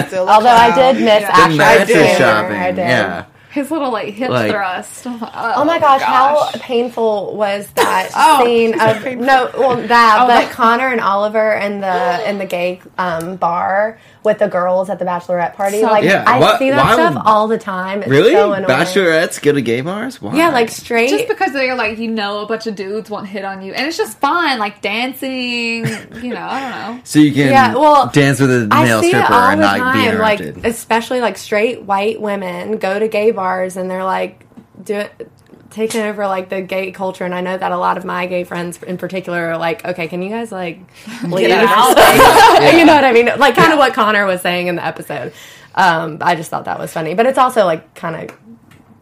[0.09, 1.31] Still a Although I did miss Yeah.
[1.31, 2.19] the Asher mattress Taylor.
[2.19, 2.79] shopping, I did.
[2.79, 3.25] yeah.
[3.51, 5.07] His little like hip Like- thrust.
[5.07, 10.41] Oh my gosh, how painful was that Oh, scene of no well that Oh, but
[10.43, 14.99] that- Connor and Oliver in the in the gay um, bar with the girls at
[14.99, 15.81] the bachelorette party.
[15.81, 18.01] So- like Yeah, I why- see that why stuff would- all the time.
[18.03, 18.69] It's Really, so annoying.
[18.71, 20.21] bachelorettes go to gay bars?
[20.21, 20.37] Why?
[20.37, 21.09] Yeah, like straight.
[21.09, 23.73] Just because they're like, you know, a bunch of dudes won't hit on you.
[23.73, 25.87] And it's just fun, like dancing,
[26.23, 27.01] you know, I don't know.
[27.05, 29.93] so you can Yeah, well, dance with a male see stripper all and the not
[29.95, 34.45] be time, like especially like straight white women go to gay bars and they're like
[34.83, 35.31] do it
[35.71, 38.43] taking over like the gay culture and I know that a lot of my gay
[38.43, 40.81] friends in particular are like okay can you guys like
[41.29, 41.97] leave out.
[42.75, 45.33] you know what I mean like kind of what Connor was saying in the episode
[45.75, 48.37] um I just thought that was funny but it's also like kind of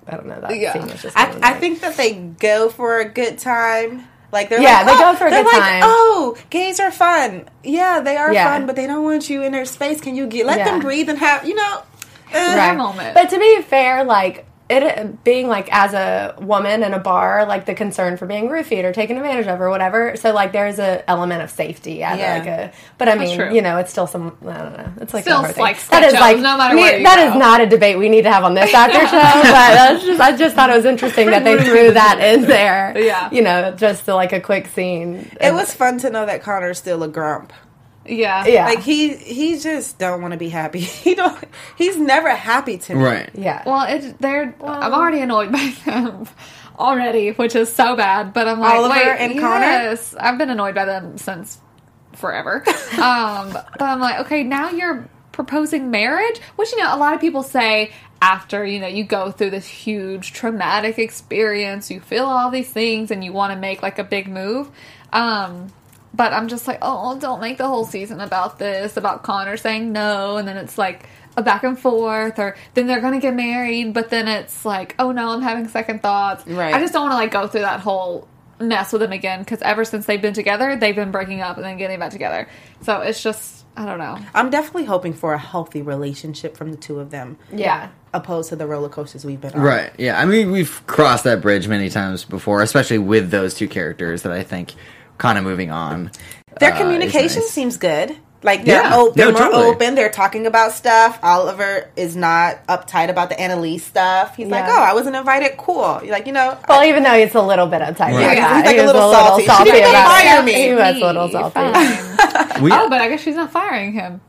[0.06, 0.72] I don't know that Yeah.
[0.74, 4.06] scene was just I, I think that they go for a good time.
[4.32, 5.82] Like they're Yeah, like, they oh, go for a they're good like, time.
[5.84, 7.48] Oh, gays are fun.
[7.64, 8.44] Yeah, they are Yeah.
[8.44, 10.00] fun, but they don't want you in their space.
[10.00, 10.64] Can you get let Yeah.
[10.72, 11.82] them breathe and have you know?
[12.32, 12.56] Eh.
[12.56, 12.76] right.
[12.76, 13.14] moment.
[13.14, 17.66] But to be fair, like it being like as a woman in a bar, like
[17.66, 20.16] the concern for being roofied or taken advantage of or whatever.
[20.16, 22.34] So like there's a element of safety at Yeah.
[22.38, 22.72] like a.
[22.98, 23.54] But I mean, true.
[23.54, 24.36] you know, it's still some.
[24.42, 24.92] I don't know.
[25.02, 27.04] It's like Still, a like, that sketch is shows, like no matter me- where you
[27.04, 27.30] that go.
[27.30, 29.12] is not a debate we need to have on this after show.
[29.12, 32.92] But that's just I just thought it was interesting that they threw that in there.
[32.98, 33.30] Yeah.
[33.30, 35.30] you know, just to, like a quick scene.
[35.40, 37.52] It was fun to know that Connor's still a grump.
[38.08, 38.46] Yeah.
[38.46, 40.80] yeah, Like he he just don't want to be happy.
[41.06, 41.38] He don't.
[41.76, 43.02] He's never happy to me.
[43.02, 43.30] right.
[43.34, 43.62] yeah.
[43.64, 44.54] Well, it, they're.
[44.62, 46.26] I'm already annoyed by them
[46.78, 48.32] already, which is so bad.
[48.32, 49.66] But I'm like, Oliver wait, and Connor?
[49.66, 51.58] yes, I've been annoyed by them since
[52.14, 52.64] forever.
[52.98, 57.20] um, but I'm like, okay, now you're proposing marriage, which you know a lot of
[57.20, 57.92] people say
[58.22, 63.10] after you know you go through this huge traumatic experience, you feel all these things,
[63.10, 64.70] and you want to make like a big move.
[65.12, 65.68] Um,
[66.16, 69.92] but I'm just like, oh, don't make the whole season about this, about Connor saying
[69.92, 73.92] no, and then it's like a back and forth, or then they're gonna get married,
[73.92, 76.46] but then it's like, oh no, I'm having second thoughts.
[76.46, 76.74] Right.
[76.74, 78.26] I just don't want to like go through that whole
[78.58, 81.64] mess with them again because ever since they've been together, they've been breaking up and
[81.64, 82.48] then getting back together.
[82.82, 84.18] So it's just, I don't know.
[84.34, 87.90] I'm definitely hoping for a healthy relationship from the two of them, yeah.
[88.14, 89.60] opposed to the roller coasters we've been on.
[89.60, 89.92] Right.
[89.98, 90.18] Yeah.
[90.18, 94.32] I mean, we've crossed that bridge many times before, especially with those two characters that
[94.32, 94.72] I think
[95.18, 96.10] kind of moving on.
[96.60, 97.50] Their uh, communication nice.
[97.50, 98.16] seems good.
[98.42, 98.92] Like they're Yeah.
[98.94, 99.64] o- they're No, more totally.
[99.66, 99.94] open.
[99.94, 101.18] They're talking about stuff.
[101.22, 104.36] Oliver is not uptight about the Annalise stuff.
[104.36, 105.56] He's like, "Oh, I wasn't invited.
[105.56, 108.36] Cool." You're like, you know, Well, even though he's a little bit uptight, Right.
[108.36, 109.42] yeah, He's like he a was little salty.
[109.42, 110.44] She didn't even about fire it.
[110.44, 110.52] me.
[110.52, 112.62] He was a little salty.
[112.62, 114.20] We- oh, but I guess she's not firing him.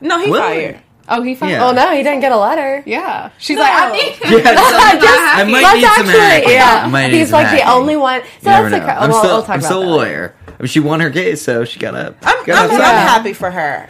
[0.00, 0.80] no, he Well, fired.
[1.10, 1.50] Oh, he fired.
[1.52, 1.60] Yeah.
[1.60, 2.82] Well, no, he didn't get a letter.
[2.86, 3.62] Yeah, she's No.
[3.62, 4.18] like, I need.
[4.44, 6.48] Yeah, I might Let's need some actually, hacking.
[6.48, 6.86] I yeah.
[6.88, 8.20] might He's some like the only one.
[8.22, 8.78] So You that's the.
[8.78, 8.84] know.
[8.84, 10.34] cra- I'm well, still, we'll talk I'm about still a lawyer.
[10.46, 12.16] I mean, she won her case, so she got up.
[12.22, 13.88] I'm, got I'm, I'm happy for her.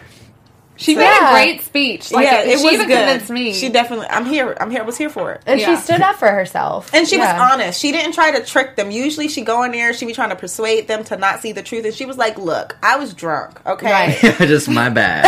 [0.80, 1.30] She made Yeah.
[1.30, 2.12] a great speech.
[2.12, 2.98] Like, yeah, it she was even good.
[2.98, 3.52] convinced me.
[3.52, 4.06] She definitely.
[4.10, 4.56] I'm here.
[4.60, 4.82] I'm here.
[4.82, 5.42] I was here for it.
[5.44, 5.74] And Yeah.
[5.74, 6.94] she stood up for herself.
[6.94, 7.32] And she Yeah.
[7.32, 7.80] was honest.
[7.80, 8.92] She didn't try to trick them.
[8.92, 9.92] Usually, she go in there.
[9.92, 11.84] She be trying to persuade them to not see the truth.
[11.84, 13.58] And she was like, "Look, I was drunk.
[13.66, 14.36] Okay, Right.
[14.38, 15.24] Just my bad.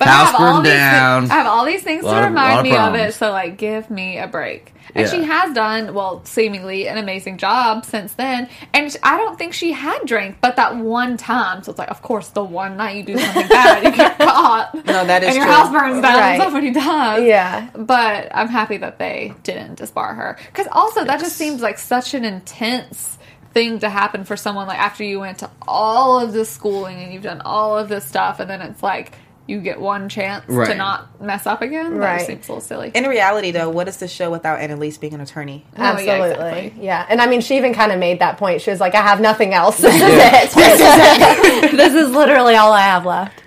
[0.00, 1.20] But House I have all burned these down.
[1.22, 3.14] Things, I have all these things to of- remind of me of problems.
[3.14, 3.18] it.
[3.18, 4.72] So like, give me a break.
[4.94, 5.12] And Yeah.
[5.12, 8.48] she has done well, seemingly an amazing job since then.
[8.74, 11.62] And I don't think she had drank, but that one time.
[11.62, 14.74] So it's like, of course, the one night you do something bad, you get caught.
[14.86, 15.54] No, that is and your true.
[15.54, 16.18] house burns down.
[16.18, 16.40] Right.
[16.40, 17.22] Somebody does.
[17.22, 17.68] Yeah.
[17.76, 22.14] But I'm happy that they didn't disbar her because also that just seems like such
[22.14, 23.18] an intense
[23.52, 27.12] thing to happen for someone like after you went to all of this schooling and
[27.12, 29.12] you've done all of this stuff and then it's like
[29.50, 31.94] you get one chance to not mess up again.
[31.98, 32.16] That Right.
[32.18, 32.92] just seems a little silly.
[32.94, 35.64] In reality, though, what is the show without Annalise being an attorney?
[35.76, 36.26] Oh, yeah, Absolutely.
[36.58, 36.84] exactly.
[36.84, 38.62] yeah, And I mean, she even kind of made that point.
[38.62, 39.80] She was like, I have nothing else.
[39.82, 41.76] This is it.
[41.76, 43.42] this is literally all I have left.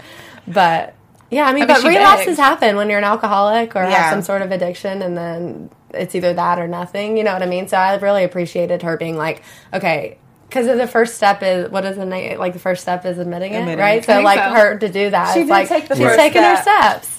[0.48, 0.94] But
[1.32, 2.40] yeah, I mean, I but she relapses begged.
[2.40, 3.92] happen when you're an alcoholic or Yeah.
[3.92, 7.18] have some sort of addiction, and then it's either that or nothing.
[7.18, 7.68] You know what I mean?
[7.68, 9.42] So I really appreciated her being like,
[9.74, 10.18] okay.
[10.54, 12.38] Because the first step is what is the name?
[12.38, 14.06] Like the first step is admitting, Admitting it, right?
[14.06, 14.54] So like so.
[14.54, 17.10] her to do that, She it's like take the she's first taking her steps.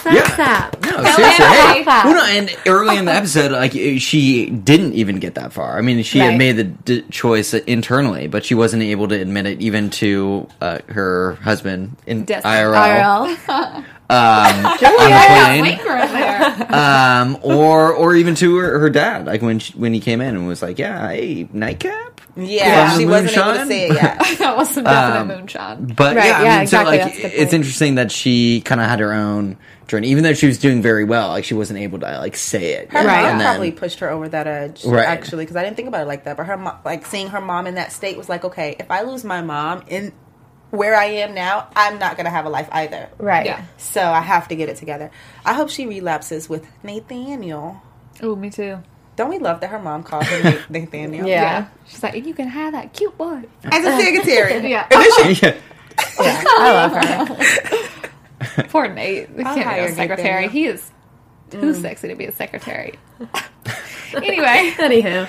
[0.00, 0.34] Snap, Yeah.
[0.34, 0.82] snap.
[0.84, 1.44] No, Hell seriously.
[1.44, 1.72] yeah.
[1.74, 2.02] Hey, That.
[2.06, 5.78] well, no, and early in the episode, like she didn't even get that far.
[5.78, 9.46] I mean, she had made the d- choice internally, but she wasn't able to admit
[9.46, 13.36] it even to uh, her husband in Des- IRL.
[13.36, 13.76] IRL.
[13.76, 16.74] Um, on Yeah, the plane, Winker in there.
[16.74, 20.34] um, or or even to her, her dad, like when she, when he came in
[20.34, 23.68] and was like, "Yeah, hey, nightcap." Yeah, she wasn't able to moonshine?
[23.68, 24.18] say it yet.
[24.38, 25.86] that was some definite Um, moonshine.
[25.86, 28.80] But Right, yeah, I yeah, mean, exactly, so like good it's interesting that she kind
[28.80, 31.28] of had her own journey, even though she was doing very well.
[31.28, 32.90] Like she wasn't able to like say it.
[32.90, 33.22] Her Right.
[33.22, 35.06] mom And then- probably pushed her over that edge, Right.
[35.06, 36.36] actually, because I didn't think about it like that.
[36.38, 39.02] But her, mo- like seeing her mom in that state was like, okay, if I
[39.02, 40.12] lose my mom in
[40.70, 43.10] where I am now, I'm not gonna have a life either.
[43.18, 43.44] Right.
[43.44, 43.62] Yeah.
[43.76, 45.10] So I have to get it together.
[45.44, 47.82] I hope she relapses with Nathaniel.
[48.22, 48.78] Oh, me too.
[49.16, 51.26] Don't we love that her mom called him Na- Nathaniel?
[51.26, 51.42] Yeah.
[51.42, 51.68] Yeah.
[51.86, 53.42] She's like, you can have that cute boy.
[53.64, 54.70] As a secretary.
[54.70, 54.86] Yeah.
[54.90, 55.54] And then she- yeah.
[56.20, 57.36] Yeah, I love
[58.56, 58.64] her.
[58.68, 59.28] Poor Nate.
[59.28, 60.46] He can't be a secretary.
[60.46, 60.50] Nathaniel.
[60.50, 60.90] He is
[61.50, 61.80] too mm.
[61.80, 62.98] sexy to be a secretary.
[64.14, 65.28] anyway, Anywho,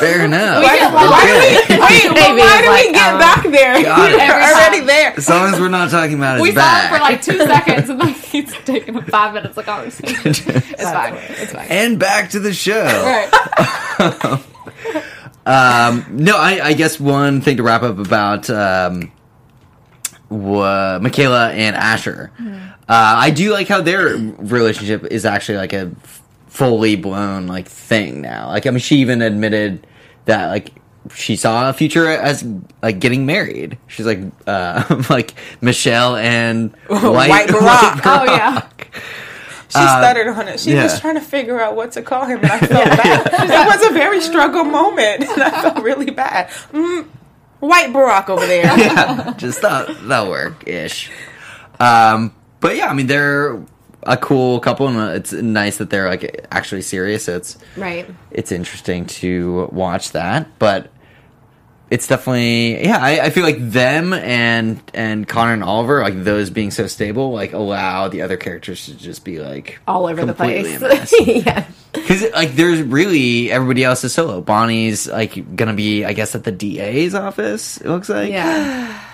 [0.00, 0.62] Fair enough.
[0.62, 3.74] Why, why do we, wait, but why do like, we get um, back there?
[3.74, 5.12] We're already there.
[5.16, 6.92] As long as we're not talking about his we saw back.
[6.92, 10.16] for like two seconds and then he's taking five minutes of conversation.
[10.24, 10.40] It's
[10.82, 11.14] fine.
[11.14, 11.66] It's fine.
[11.68, 12.84] and back to the show.
[13.98, 14.44] Right.
[15.46, 19.10] Um, no, I, I guess one thing to wrap up about um,
[20.28, 22.30] wa- Michaela and Asher.
[22.38, 25.90] Uh, I do like how their relationship is actually like a
[26.48, 28.48] fully blown like thing now.
[28.48, 29.86] Like, I mean, she even admitted
[30.24, 30.72] that like
[31.14, 32.46] she saw a future as
[32.82, 33.78] like getting married.
[33.86, 38.00] She's like, uh, like Michelle and White, White Barack.
[38.04, 38.68] Oh, yeah.
[39.70, 40.60] She stuttered on it.
[40.60, 40.84] She yeah.
[40.84, 43.26] was trying to figure out what to call him, and I felt bad.
[43.26, 46.48] It was a very struggle moment, and I felt really bad.
[46.72, 47.06] Mm,
[47.60, 48.64] white Barack over there.
[48.64, 51.10] yeah, just that that'll work ish.
[51.78, 53.62] Um, but yeah, I mean they're
[54.02, 57.24] a cool couple, and it's nice that they're like actually serious.
[57.24, 58.08] So it's right.
[58.30, 60.90] it's interesting to watch that, but
[61.90, 62.98] it's definitely yeah.
[63.00, 67.32] I, I feel like them and and Connor and Oliver, like those being so stable,
[67.32, 70.80] like allow the other characters to just be like All over the place.
[71.26, 71.66] yeah.
[71.92, 74.40] Because like there's really everybody else is solo.
[74.40, 77.78] Bonnie's like gonna be, I guess, at the DA's office.
[77.78, 79.02] It looks like Yeah.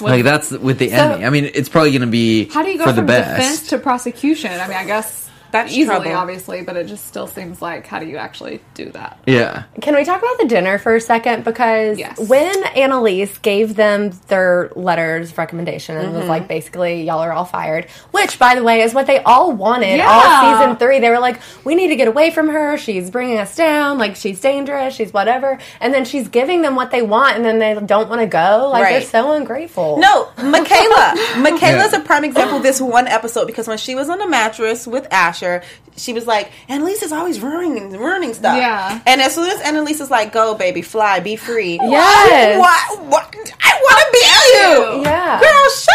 [0.00, 1.24] like that's with the enemy.
[1.24, 3.36] I mean, it's probably going to be How do you go for the from best.
[3.36, 4.52] defense to prosecution?
[4.52, 6.16] I mean, I guess That's easily, trouble.
[6.16, 9.18] obviously, but it just still seems like how do you actually do that?
[9.26, 11.44] yeah, Can we talk about the dinner for a second?
[11.44, 12.18] Because Yes.
[12.18, 16.28] when Annalise gave them their letters of recommendation and was mm-hmm.
[16.28, 20.00] like, basically, y'all are all fired, which, by the way, is what they all wanted
[20.00, 21.00] all season three.
[21.00, 22.76] They were like, we need to get away from her.
[22.76, 23.98] She's bringing us down.
[23.98, 24.94] Like, she's dangerous.
[24.94, 25.58] She's whatever.
[25.80, 28.68] And then she's giving them what they want, and then they don't want to go.
[28.70, 29.98] Like, they're so ungrateful.
[29.98, 31.14] No, Michaela.
[31.38, 32.00] Michaela's Yeah.
[32.00, 35.06] a prime example of this one episode because when she was on the mattress with
[35.38, 35.62] Asher,
[35.96, 38.56] she was like, Annalise is always ruining ruining stuff.
[38.56, 39.00] Yeah.
[39.06, 41.78] And as soon as Annalise is like, go, baby, fly, be free.
[41.80, 42.58] Yes.
[42.58, 43.06] What?
[43.06, 43.52] What?
[43.62, 45.02] I want to be you.
[45.04, 45.40] Yeah.
[45.40, 45.94] Girl, shut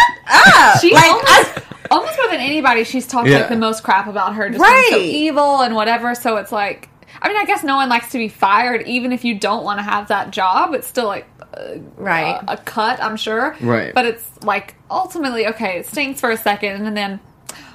[0.55, 0.79] up.
[0.81, 3.39] She like, almost, I, almost more than anybody, she's talked Yeah.
[3.39, 5.01] like the most crap about her, just being so Right.
[5.01, 6.15] evil and whatever.
[6.15, 6.89] So it's like,
[7.21, 9.79] I mean, I guess no one likes to be fired, even if you don't want
[9.79, 10.73] to have that job.
[10.73, 12.41] It's still like uh, Right.
[12.47, 13.55] a, a cut, I'm sure.
[13.61, 13.93] Right.
[13.93, 17.19] But it's like ultimately, okay, it stinks for a second, and then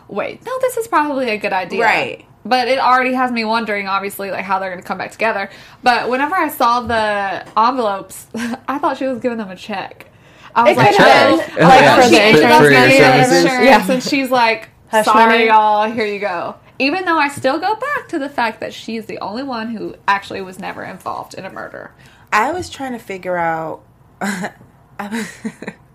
[0.08, 1.82] wait, no, this is probably a good idea.
[1.84, 2.24] Right.
[2.44, 5.50] But it already has me wondering, obviously, like how they're going to come back together.
[5.82, 8.26] But whenever I saw the envelopes,
[8.68, 10.06] I thought she was giving them a check.
[10.54, 11.96] I was It like, could have oh, been, like, Yeah.
[11.96, 13.44] for she the ended insurance For your getting money or services?
[13.44, 13.62] whatever.
[13.64, 13.94] insurance, Yeah.
[13.94, 15.46] and she's like, Hush "Sorry, money.
[15.46, 15.90] y'all.
[15.90, 19.18] Here you go." Even though I still go back to the fact that she's the
[19.18, 21.90] only one who actually was never involved in a murder.
[22.32, 23.82] I was trying to figure out.
[24.20, 24.52] I
[25.10, 25.42] was,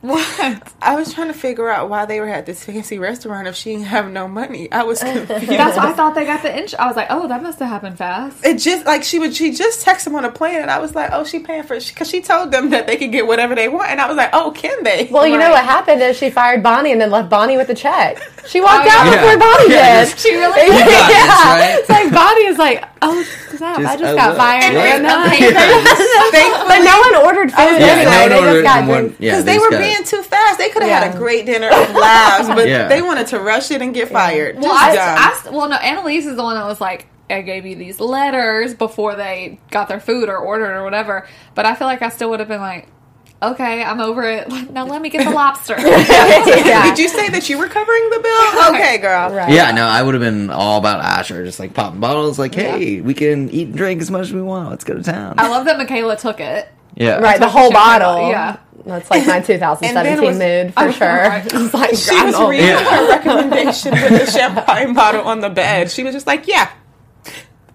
[0.03, 0.73] What?
[0.81, 3.71] I was trying to figure out why they were at this fancy restaurant if she
[3.71, 4.69] didn't have no money.
[4.69, 5.47] I was confused.
[5.47, 6.75] That's why I thought they got the inch.
[6.75, 9.53] I was like, "Oh, that must have happened fast." it just like she would she
[9.53, 12.09] just texted him on a plane and I was like oh she paying for because
[12.09, 14.51] she told them that they could get whatever they want and I was like oh
[14.51, 17.55] can they Well, you know what happened is she fired Bonnie and then left Bonnie
[17.55, 18.17] with the check.
[18.45, 19.15] She walked Oh, out yeah.
[19.21, 20.19] before Bonnie Yeah, did.
[20.19, 20.63] She really?
[20.65, 21.79] You got this, yeah, right?
[21.79, 23.23] it's like Bonnie is like, oh
[23.55, 23.79] snap!
[23.79, 24.75] I Just, just oh, got look, fired.
[24.75, 24.93] right?
[24.95, 28.05] And then- but no one ordered food Yeah, anyway.
[28.05, 29.19] no one they ordered just got one- drinks.
[29.19, 31.45] yeah, because they just were got- being too fast they could have had a great
[31.45, 32.87] dinner of laughs but Yeah.
[32.87, 35.49] they wanted to rush it and get fired Well, Just I.
[35.49, 38.73] I, well, no, Annalise is the one that was like, I gave you these letters
[38.73, 41.27] before they got their food or ordered or whatever.
[41.55, 42.87] But I feel like I still would have been like,
[43.51, 44.47] okay, I'm over it.
[44.73, 45.75] Now let me get the lobster.
[45.79, 46.83] yeah.
[46.89, 48.75] Did you say that you were covering the bill?
[48.75, 49.29] Okay, girl.
[49.31, 49.51] Right.
[49.51, 53.01] Yeah, no, I would have been all about Asher, just like popping bottles, like, hey,
[53.01, 54.69] we can eat and drink as much as we want.
[54.71, 55.35] Let's go to town.
[55.37, 56.67] I love that Michaela took it.
[56.95, 58.29] yeah, Right, the whole bottle.
[58.29, 58.57] Yeah.
[58.85, 61.07] That's like my 2017 was- mood I for sure.
[61.07, 61.73] know, right?
[61.73, 62.65] Like, She I'm was reading.
[62.67, 62.83] Yeah.
[62.83, 65.89] her recommendation with the champagne bottle on the bed.
[65.89, 66.69] She was just like, yeah.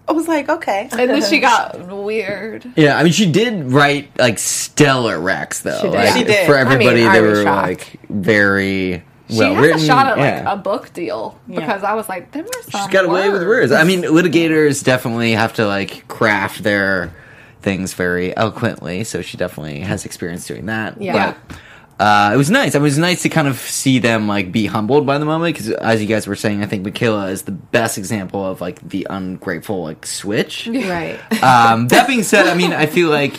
[0.09, 0.89] I was like, okay.
[0.91, 2.65] And then she got weird.
[2.75, 5.77] Yeah, I mean, she did write like stellar recs though.
[5.77, 5.93] She did.
[5.93, 6.47] Like, She did.
[6.47, 7.67] For I mean, everybody, I they were shocked.
[7.67, 9.81] like very She well has written.
[9.81, 10.51] a shot at like yeah.
[10.51, 13.71] a book deal because I was like, them are some She's got away with words.
[13.71, 17.13] I mean, litigators definitely have to like craft their
[17.61, 20.99] things very eloquently, so she definitely has experience doing that.
[20.99, 21.35] Yeah.
[21.47, 21.57] But,
[21.99, 22.75] uh, it was nice.
[22.75, 25.69] It was nice to kind of see them like be humbled by the moment because,
[25.71, 29.05] as you guys were saying, I think Michaela is the best example of like the
[29.09, 30.67] ungrateful like switch.
[30.89, 31.19] Right.
[31.43, 33.33] Um, that being said, I mean, I feel like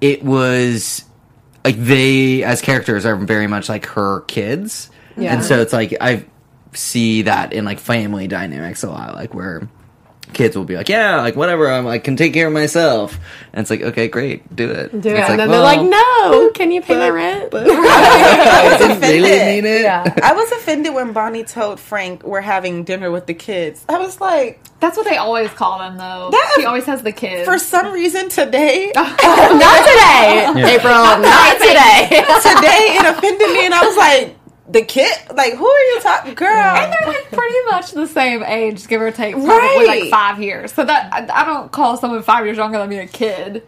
[0.00, 1.04] it was
[1.64, 5.34] like they as characters are very much like her kids, Yeah.
[5.34, 6.24] and so it's like I
[6.74, 9.68] see that in like family dynamics a lot, like where
[10.32, 13.18] kids will be like, yeah, like whatever, I'm like can take care of myself,
[13.52, 15.18] and it's like okay, great, do it, Do it.
[15.18, 17.54] It's and like, then well, they're like, no, can you pay my rent?
[17.54, 19.64] I was I really offended.
[19.64, 19.82] mean it.
[19.82, 20.14] yeah.
[20.22, 23.84] I was offended when Bonnie told Frank we're having dinner with the kids.
[23.88, 26.30] I was like, That's what they always call them, though.
[26.30, 27.46] That- she always has the kids.
[27.48, 30.94] for some reason today, not today, April.
[30.94, 32.08] Not today.
[32.10, 34.36] today it offended me, and I was like,
[34.68, 36.48] the kid, like, who are you talking, girl?
[36.48, 40.00] and they're like pretty much the same age, give or take, probably Right.
[40.02, 40.72] like five years.
[40.72, 43.62] So that I, I don't call someone five years younger than me a kid.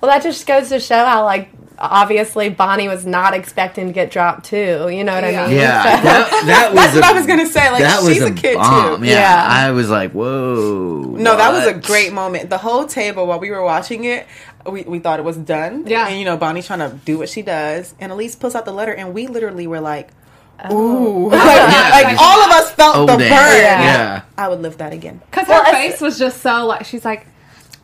[0.00, 1.48] Well, that just goes to show how, like,
[1.80, 4.88] obviously Bonnie was not expecting to get dropped too.
[4.90, 5.44] You know what Yeah.
[5.44, 5.56] I mean?
[5.58, 7.70] Yeah, that, that was That's what I was gonna say.
[7.70, 9.00] Like, that she's was a, kid bomb.
[9.00, 9.06] too.
[9.06, 9.46] Yeah, Yeah.
[9.48, 11.16] I was like, whoa.
[11.18, 12.48] No, that was a great moment.
[12.50, 14.26] The whole table while we were watching it,
[14.70, 15.84] we, we thought it was done.
[15.86, 16.06] Yeah.
[16.08, 18.72] And you know, Bonnie's trying to do what she does, and Elise pulls out the
[18.72, 20.10] letter, and we literally were like,
[20.64, 21.26] Oh.
[21.26, 23.28] "Ooh!" like, like, all of us felt Oh, the burn.
[23.28, 23.82] Yeah.
[23.82, 24.22] yeah.
[24.36, 25.20] I would live that again.
[25.30, 27.26] Because Well, her face was just so like she's like,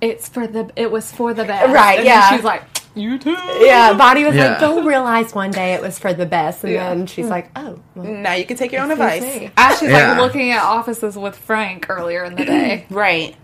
[0.00, 2.30] it's for the it was for the best, Right, And yeah.
[2.30, 2.62] Then she's like,
[2.96, 3.36] you too.
[3.60, 4.50] Yeah, Bonnie was Yeah.
[4.50, 6.88] like, "They'll realize one day it was for the best," and Yeah.
[6.90, 9.20] then she's like, "Oh, well, Now you can take your own advice.
[9.22, 10.10] me." As she's Yeah.
[10.12, 12.86] like looking at offices with Frank earlier in the day.
[12.90, 13.34] Right.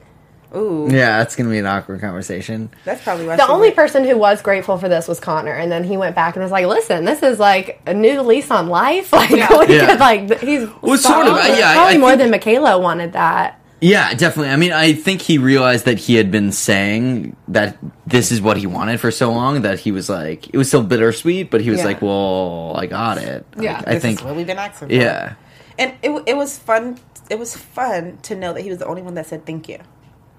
[0.55, 0.89] Ooh.
[0.91, 2.71] Yeah, that's gonna be an awkward conversation.
[2.85, 5.71] That's probably why The only went- person who was grateful for this was Connor, and
[5.71, 8.69] then he went back and was like, "Listen, this is like a new lease on
[8.69, 9.13] life.
[9.21, 9.59] Like, Yeah.
[9.59, 9.87] we Yeah.
[9.87, 11.59] could, like he's Well, sort of, solid.
[11.59, 13.57] yeah, probably I more think- than Michaela wanted that.
[13.83, 14.53] Yeah, definitely.
[14.53, 18.59] I mean, I think he realized that he had been saying that this is what
[18.59, 21.71] he wanted for so long that he was like, it was still bittersweet, but he
[21.71, 21.87] was Yeah.
[21.87, 23.47] like, well, I got it.
[23.57, 23.81] Like, Yeah.
[23.87, 24.95] I think, is what we've been asking for.
[24.95, 25.33] yeah.
[25.79, 26.99] And it, it was fun.
[27.31, 29.79] It was fun to know that he was the only one that said thank you.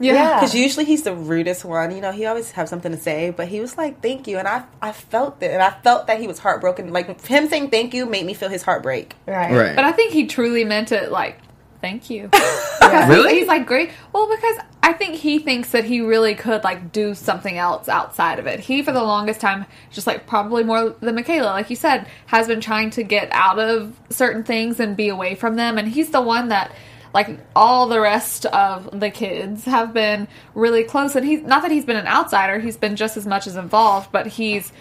[0.02, 0.36] Yeah.
[0.36, 1.94] Because usually he's the rudest one.
[1.96, 4.48] You know, he always have something to say, but he was like, "Thank you," and
[4.48, 6.92] I, I felt it, and I felt that he was heartbroken.
[6.92, 9.16] Like him saying "thank you" made me feel his heartbreak.
[9.26, 9.54] Right.
[9.54, 9.76] Right.
[9.76, 11.40] But I think he truly meant it like,
[11.82, 12.30] thank you.
[12.82, 13.08] Yeah.
[13.08, 13.36] Really?
[13.36, 13.92] He's like great.
[14.12, 18.40] Well, because I think he thinks that he really could like do something else outside
[18.40, 18.60] of it.
[18.60, 22.48] He, for the longest time, just like probably more than Michaela, like you said, has
[22.48, 25.78] been trying to get out of certain things and be away from them.
[25.78, 26.72] And he's the one that,
[27.14, 31.16] like all the rest of the kids, have been really close.
[31.16, 34.12] And he's not that he's been an outsider; he's been just as much as involved,
[34.12, 34.72] but he's.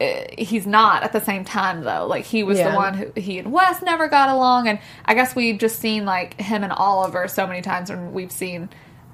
[0.00, 2.06] uh, He's not at the same time though.
[2.06, 2.70] Like he was Yeah.
[2.72, 6.04] the one who he and Wes never got along, and I guess we've just seen
[6.04, 8.68] like him and Oliver so many times and we've seen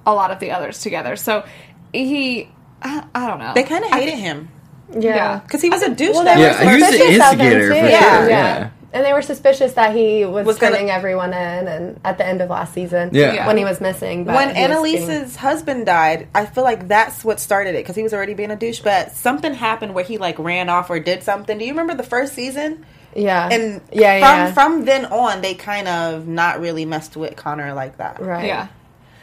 [0.05, 1.15] a lot of the others together.
[1.15, 1.45] So
[1.93, 2.49] he,
[2.83, 3.53] I, I don't know.
[3.55, 4.49] They kind of hated him
[4.93, 5.15] Yeah.
[5.15, 5.39] Yeah.
[5.39, 6.15] because he was a douche.
[6.17, 8.19] Well, that they Yeah, were he was the suspicious of him, instigator for yeah.
[8.19, 8.59] sure, Yeah.
[8.59, 8.71] yeah.
[8.95, 12.27] And they were suspicious that he was, Was gonna- turning everyone in, and at the
[12.27, 13.47] end of last season, Yeah.
[13.47, 14.25] when he was missing.
[14.25, 17.97] But when he Annalise's being- husband died, I feel like that's what started it because
[17.97, 18.81] he was already being a douche.
[18.81, 21.57] But something happened where he like ran off or did something.
[21.57, 22.85] Do you remember the first season?
[23.15, 27.35] yeah, And yeah, from yeah, from then on, they kind of not really messed with
[27.37, 28.21] Connor like that.
[28.21, 28.67] right, yeah,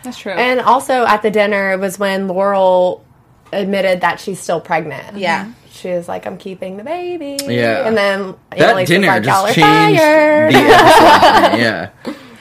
[0.03, 0.31] that's true.
[0.33, 3.03] And also at the dinner it was when Laurel
[3.53, 5.17] admitted that she's still pregnant.
[5.17, 5.41] Yeah.
[5.43, 5.51] Mm-hmm.
[5.79, 7.37] She was like, I'm keeping the baby.
[7.47, 7.87] Yeah.
[7.87, 10.53] And then That Annalise was dinner like, just changed fired.
[10.53, 11.89] the yeah.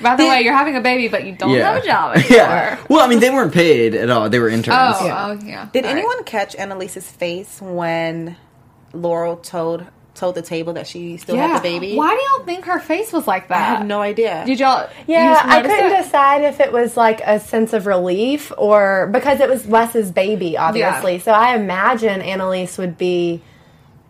[0.01, 1.73] By the way, you're having a baby, but you don't Yeah.
[1.75, 2.37] have a job anymore.
[2.37, 2.85] Yeah.
[2.89, 4.29] Well, I mean, they weren't paid at all.
[4.31, 4.97] They were interns.
[5.01, 5.27] Oh, Yeah.
[5.27, 5.69] oh, yeah.
[5.73, 5.99] Did All right.
[5.99, 8.37] anyone catch Annalise's face when
[8.93, 9.85] Laurel told
[10.19, 11.47] told the table that she still Yeah.
[11.49, 11.95] had the baby?
[11.97, 13.57] Why do y'all think her face was like that?
[13.57, 14.43] I have no idea.
[14.45, 14.89] Did y'all?
[15.07, 16.03] Yeah, I couldn't it?
[16.03, 20.57] decide if it was like a sense of relief or because it was Wes's baby,
[20.59, 21.19] obviously.
[21.21, 23.41] So I imagine Annalise would be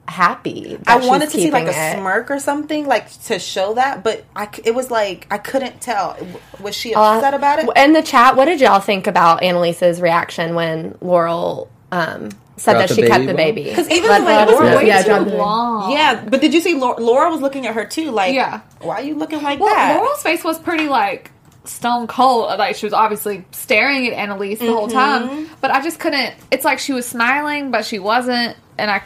[0.06, 0.78] happy.
[0.86, 1.98] I that wanted she's to see like a it.
[1.98, 5.80] smirk or something, like to show that, but I c it was like I couldn't
[5.82, 6.16] tell.
[6.60, 7.68] Was she Uh, upset about it?
[7.76, 12.88] In the chat, what did y'all think about Annalise's reaction when Laurel um, said that
[12.88, 13.64] the she kept the baby.
[13.64, 15.38] Because even Let- the way let it was way yeah, too dropped the baby.
[15.42, 15.92] long.
[15.92, 18.10] Yeah, but did you see Laura, Laura was looking at her too?
[18.10, 18.60] Like, Yeah.
[18.80, 19.96] why are you looking like Well, that?
[20.00, 21.30] Laura's face was pretty like
[21.64, 22.58] stone cold.
[22.58, 25.28] Like she was obviously staring at Annalise the whole Mm-hmm.
[25.28, 26.34] time, but I just couldn't.
[26.50, 29.02] It's like she was smiling, but she wasn't, and I.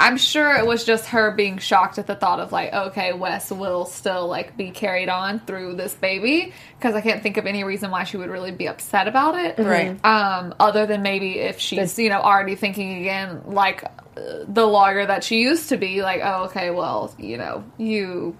[0.00, 3.50] I'm sure it was just her being shocked at the thought of like, okay, Wes
[3.50, 7.64] will still like be carried on through this baby because I can't think of any
[7.64, 10.04] reason why she would really be upset about it, Right.
[10.04, 15.06] Um, other than maybe if she's you know already thinking again like uh, the lawyer
[15.06, 18.36] that she used to be, like, oh, okay, well, you know, you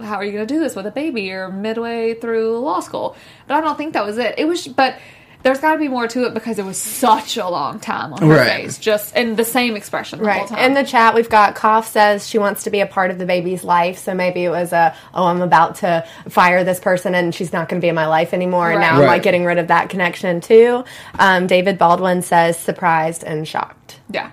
[0.00, 1.22] how are you going to do this with a baby?
[1.22, 3.16] You're midway through law school.
[3.46, 4.34] But I don't think that was it.
[4.38, 4.98] It was, but
[5.44, 8.22] there's got to be more to it because it was such a long time on
[8.22, 8.62] her Right.
[8.64, 10.48] face, just in the same expression the whole Right.
[10.48, 10.58] time.
[10.58, 13.26] In the chat, we've got Koff says she wants to be a part of the
[13.26, 13.98] baby's life.
[13.98, 17.68] So maybe it was a, oh, I'm about to fire this person and she's not
[17.68, 18.70] going to be in my life anymore.
[18.70, 18.90] And Right.
[18.90, 20.82] now I'm like getting rid of that connection too.
[21.18, 24.00] Um, David Baldwin says surprised and shocked.
[24.10, 24.30] yeah,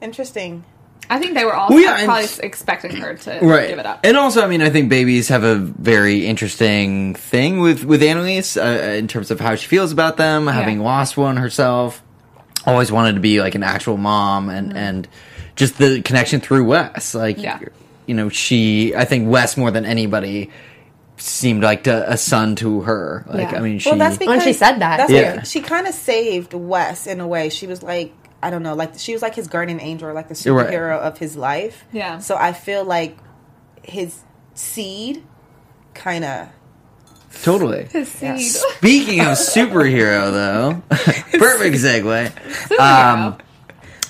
[0.00, 0.64] Interesting.
[1.10, 3.68] I think they were all Well, yeah, and- probably expecting her to right.
[3.68, 4.00] give it up.
[4.04, 8.56] And also, I mean, I think babies have a very interesting thing with with Annalise
[8.56, 12.02] uh, in terms of how she feels about them, having lost one herself.
[12.66, 15.06] Always wanted to be like an actual mom, and and
[15.56, 17.14] just the connection through Wes.
[17.14, 17.58] Like, Yeah.
[18.06, 18.94] you know, she.
[18.96, 20.50] I think Wes more than anybody
[21.16, 23.24] seemed like to, a son to her.
[23.28, 23.58] Like, Yeah.
[23.58, 23.90] I mean, she.
[23.90, 25.34] Well, that's because When she said that, That's Yeah.
[25.34, 27.50] because she kind of saved Wes in a way.
[27.50, 28.12] She was like,
[28.44, 30.68] I don't know, like she was like his guardian angel, or like the You're right.
[30.68, 31.84] superhero of his life.
[31.92, 32.18] Yeah.
[32.18, 33.16] So I feel like
[33.82, 34.20] his
[34.52, 35.24] seed
[35.94, 36.48] kind of
[37.42, 37.86] totally.
[38.04, 38.40] Seed.
[38.40, 42.78] Speaking of superhero, though, perfect segue.
[42.78, 43.38] Um,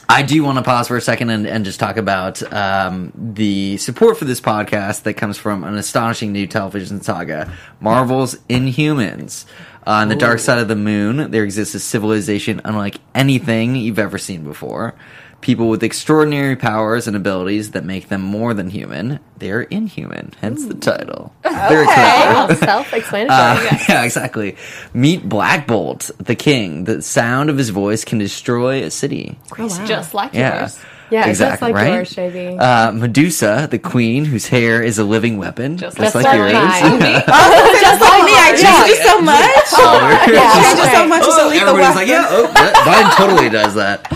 [0.09, 3.77] I do want to pause for a second and, and just talk about um, the
[3.79, 9.47] support for this podcast that comes from an astonishing new television saga, Marvel's Inhumans.
[9.87, 13.99] Uh, on the dark side of the moon, there exists a civilization unlike anything you've
[13.99, 14.95] ever seen before.
[15.43, 19.21] People with extraordinary powers and abilities that make them more than human.
[19.37, 21.35] They're inhuman, hence the title.
[21.43, 22.55] Very clever.
[22.65, 23.69] Self-explanatory.
[23.69, 24.57] Uh, yeah, exactly.
[24.95, 26.85] Meet Black Bolt, the king.
[26.85, 29.39] The sound of his voice can destroy a city.
[29.59, 30.61] It's just like Yeah.
[30.61, 30.79] yours.
[31.11, 31.93] Yeah, exactly, just like right?
[31.95, 32.61] yours, JB.
[32.61, 36.53] Uh, Medusa, the queen, whose hair is a living weapon, just, Just like, like yours.
[36.53, 37.01] mine.
[37.01, 38.35] just like me.
[38.37, 39.67] I changed you so much.
[39.73, 41.23] Oh, Changed you so much.
[41.25, 41.95] oh, as a lethal everybody's weapon.
[41.97, 44.11] like, yeah, oh, that, mine totally does that.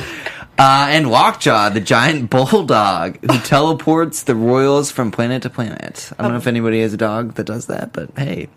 [0.61, 6.11] Uh, and Lockjaw, the giant bulldog who teleports the royals from planet to planet.
[6.19, 8.49] I don't know if anybody has a dog that does that, but hey.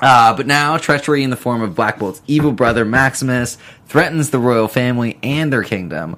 [0.00, 4.38] Uh, but now, treachery in the form of Black Bolt's evil brother Maximus threatens the
[4.38, 6.16] royal family and their kingdom.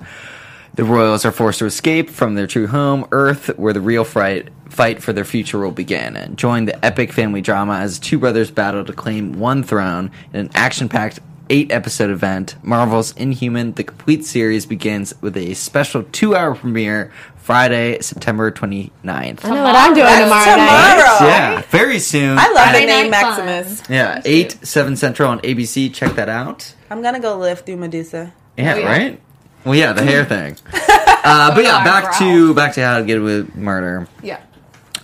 [0.75, 4.49] The royals are forced to escape from their true home, Earth, where the real fight
[4.71, 6.17] fight for their future will begin.
[6.17, 10.41] And join the epic family drama as two brothers battle to claim one throne in
[10.41, 11.21] an action-packed
[11.51, 12.57] eight-episode event.
[12.63, 19.45] Marvel's Inhuman: The Complete Series begins with a special two-hour premiere Friday, September 29th.
[19.45, 21.29] I know what I'm doing That's tomorrow, night.
[21.29, 22.39] Yeah, very soon.
[22.39, 23.45] I love the name night fun.
[23.45, 23.91] Maximus.
[23.91, 25.93] Yeah, eight seven central on ABC.
[25.93, 26.75] Check that out.
[26.89, 28.33] I'm gonna go live through Medusa.
[28.57, 28.87] Yeah, Oh, yeah.
[28.87, 29.21] right.
[29.65, 30.57] Well, yeah, the hair thing.
[31.25, 34.09] Uh, but yeah, back to back to how to get away with murder.
[34.25, 34.41] Yeah.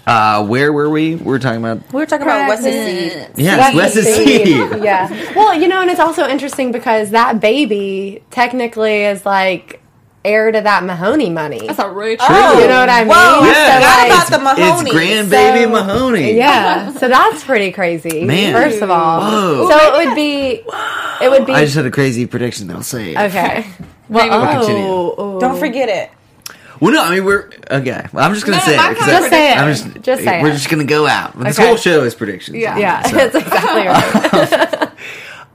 [0.04, 1.14] Uh, where were we?
[1.14, 3.28] We were talking about We were talking about Wes's seed.
[3.36, 4.48] yes, Wes's seed.
[4.82, 5.08] yeah.
[5.36, 9.80] Well, you know, and it's also interesting because that baby technically is like
[10.24, 11.66] heir to that Mahoney money.
[11.66, 12.18] That's a rich.
[12.22, 13.08] Oh, You know what I mean?
[13.08, 14.90] Whoa, Yeah, I So, forgot like, about the Mahoney.
[14.90, 16.32] It's grandbaby So- Mahoney.
[16.36, 18.24] Yeah, so that's pretty crazy.
[18.24, 18.52] Man.
[18.52, 19.68] First of all, Whoa.
[19.70, 20.62] so it would be,
[21.24, 22.66] it would be I just had a crazy prediction.
[22.68, 23.12] that I'll say.
[23.16, 23.66] okay.
[23.66, 24.58] Maybe Well, we'll oh.
[24.60, 24.86] continue.
[24.88, 25.40] oh, oh.
[25.40, 26.10] Don't forget it.
[26.80, 28.06] Well, no, I mean we're okay.
[28.12, 28.96] Well, I'm just gonna No, say my it.
[28.96, 29.58] 'cause kind of Just say it.
[29.58, 30.52] I'm just, Just say We're it.
[30.52, 31.36] just gonna go out.
[31.40, 31.66] This Okay.
[31.66, 32.56] whole show is predictions.
[32.56, 32.76] Yeah.
[32.78, 34.90] Yeah, So- that's exactly right.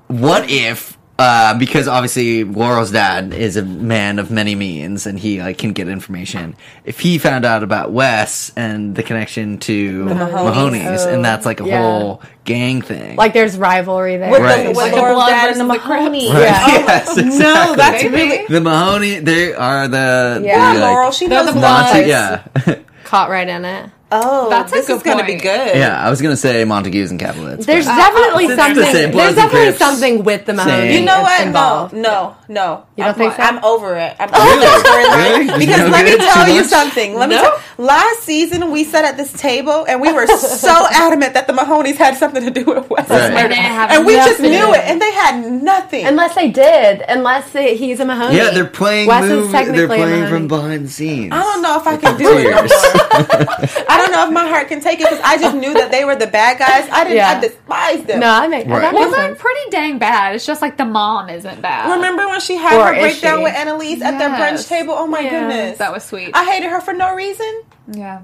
[0.08, 5.40] what if uh, because obviously Laurel's dad is a man of many means and he
[5.40, 6.56] like can get information.
[6.86, 11.04] If he found out about Wes and the connection to Mahoney's, Mahoney's.
[11.06, 11.82] and that's like a Yeah.
[11.82, 13.16] whole gang thing.
[13.16, 14.32] Like there's rivalry there.
[14.32, 14.64] With, Right.
[14.64, 16.32] the, with Like the blood dad and the the Mahoney.
[16.32, 16.42] Right.
[16.42, 16.68] Yeah.
[16.94, 17.76] Yes, No, exactly.
[17.78, 18.16] that's Maybe.
[18.16, 18.46] really.
[18.48, 19.20] the Mahoney.
[19.20, 22.44] They are the Yeah, the, Laurel, she They're knows the Monty, yeah,
[23.04, 23.90] Caught right in it.
[24.16, 25.76] Oh, That's a this good is going to be good.
[25.76, 26.00] yeah.
[26.06, 27.66] I was gonna say Montagues and Capulets.
[27.66, 28.76] There's but- definitely it's something.
[28.84, 29.78] the There's definitely Crips.
[29.80, 30.94] something with the Mahoney.
[31.00, 31.42] You know what?
[31.48, 31.94] Involved.
[31.94, 32.86] No, no, no.
[32.96, 33.42] You don't I'm, think so?
[33.42, 34.16] I'm over it.
[34.20, 34.60] I'm over Really?
[34.62, 35.48] the storyline.
[35.48, 35.66] Really?
[35.66, 36.70] Because know let me tell you much?
[36.70, 37.16] something.
[37.16, 37.60] Let me tell.
[37.80, 41.96] Last season, we sat at this table and we were so adamant that the Mahonies
[41.96, 43.34] had something to do with Wes' Right.
[43.34, 46.06] murder, And they have and we just knew it, and they had nothing.
[46.06, 48.38] Unless they did, unless they, he's a Mahoney.
[48.38, 49.08] Yeah, they're playing.
[49.08, 51.32] Wes move, is technically they're playing a from behind the scenes.
[51.34, 52.44] I don't know if I can do it.
[52.44, 52.72] no Cheers.
[52.72, 53.86] more.
[53.90, 56.06] I don't know if my heart can take it because I just knew that they
[56.06, 56.88] were the bad guys.
[56.92, 57.18] I didn't.
[57.18, 57.30] Yeah.
[57.38, 58.20] I despised them.
[58.20, 58.82] No, I make Right.
[58.82, 59.42] that Well, makes they're sense.
[59.42, 60.36] pretty dang bad.
[60.36, 61.92] It's just like the mom isn't bad.
[61.96, 63.44] Remember when she had Or her breakdown she?
[63.44, 64.66] with Annalise at the Yes.
[64.66, 64.94] brunch table?
[64.98, 65.30] Oh my Yeah.
[65.30, 66.32] goodness, That was sweet.
[66.34, 67.62] I hated her for no reason.
[67.92, 68.20] yeah.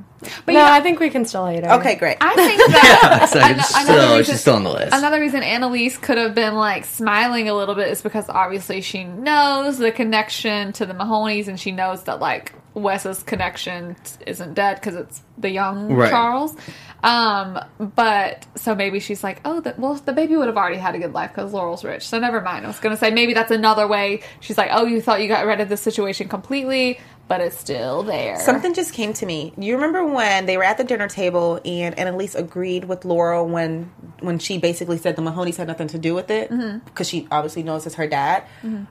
[0.46, 1.72] But No, yeah, I think we can still hate her.
[1.76, 2.18] Okay, great.
[2.20, 4.94] I think that So An- it's another still, reason- she's still on the list.
[4.94, 9.04] Another reason Annalise could have been like smiling a little bit is because obviously she
[9.06, 12.52] knows the connection to the Mahonies and she knows that like
[12.82, 16.10] Wes's connection isn't dead because it's the young Right.
[16.10, 16.56] Charles.
[17.02, 20.96] Um, but so maybe she's like, oh, the, well, the baby would have already had
[20.96, 22.08] a good life because Laurel's rich.
[22.08, 22.66] So never mind.
[22.66, 24.22] I was gonna say maybe that's another way.
[24.42, 27.00] She's like, oh, you thought you got rid of this situation completely,
[27.30, 28.38] but it's still there.
[28.42, 29.54] Something just came to me.
[29.58, 33.92] You remember when they were at the dinner table and Annalise agreed with Laurel when
[34.20, 36.50] when she basically said the Mahonies had nothing to do with it
[36.84, 38.44] because she obviously knows it's her dad.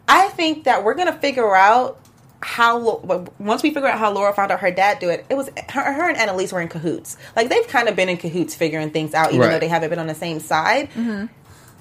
[0.08, 2.00] I think that we're gonna figure out
[2.40, 2.98] how
[3.38, 5.26] once we figure out how Laura found out her dad do it.
[5.28, 7.16] It was her, her and Annalise were in cahoots.
[7.34, 9.50] Like they've kind of been in cahoots figuring things out, even Right.
[9.52, 10.88] though they haven't been on the same side.
[10.90, 11.26] Mm-hmm.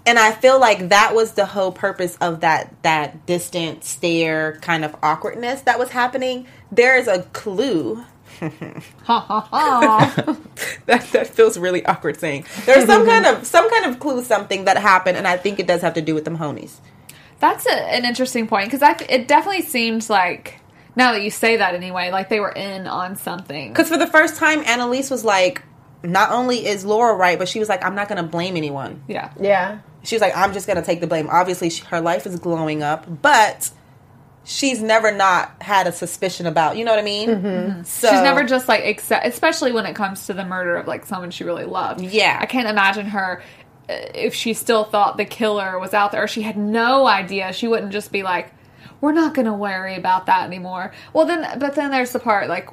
[0.07, 4.83] And I feel like that was the whole purpose of that that distant stare kind
[4.85, 6.47] of awkwardness that was happening.
[6.71, 8.03] There is a clue
[8.39, 10.37] Ha ha ha.
[10.85, 12.45] that that feels really awkward saying.
[12.65, 15.67] There's some kind of some kind of clue something that happened, and I think it
[15.67, 16.77] does have to do with the Mahonies.
[17.39, 20.59] That's a, an interesting point because I it definitely seems like
[20.95, 23.69] now that you say that anyway, like they were in on something.
[23.69, 25.61] Because for the first time, Annalise was like,
[26.03, 29.03] not only is Laura right, but she was like, I'm not going to blame anyone.
[29.07, 29.79] yeah, Yeah.
[30.03, 31.27] She was like, I'm just going to take the blame.
[31.29, 33.69] Obviously, she, her life is glowing up, but
[34.45, 36.77] she's never not had a suspicion about.
[36.77, 37.29] You know what I mean?
[37.29, 37.83] Mm-hmm.
[37.83, 41.05] So she's never just like accept, especially when it comes to the murder of like
[41.05, 42.01] someone she really loved.
[42.01, 42.37] Yeah.
[42.39, 43.43] I can't imagine her
[43.89, 47.53] if she still thought the killer was out there she had no idea.
[47.53, 48.51] She wouldn't just be like,
[49.01, 52.49] "We're not going to worry about that anymore." Well, then, but then there's the part
[52.49, 52.69] like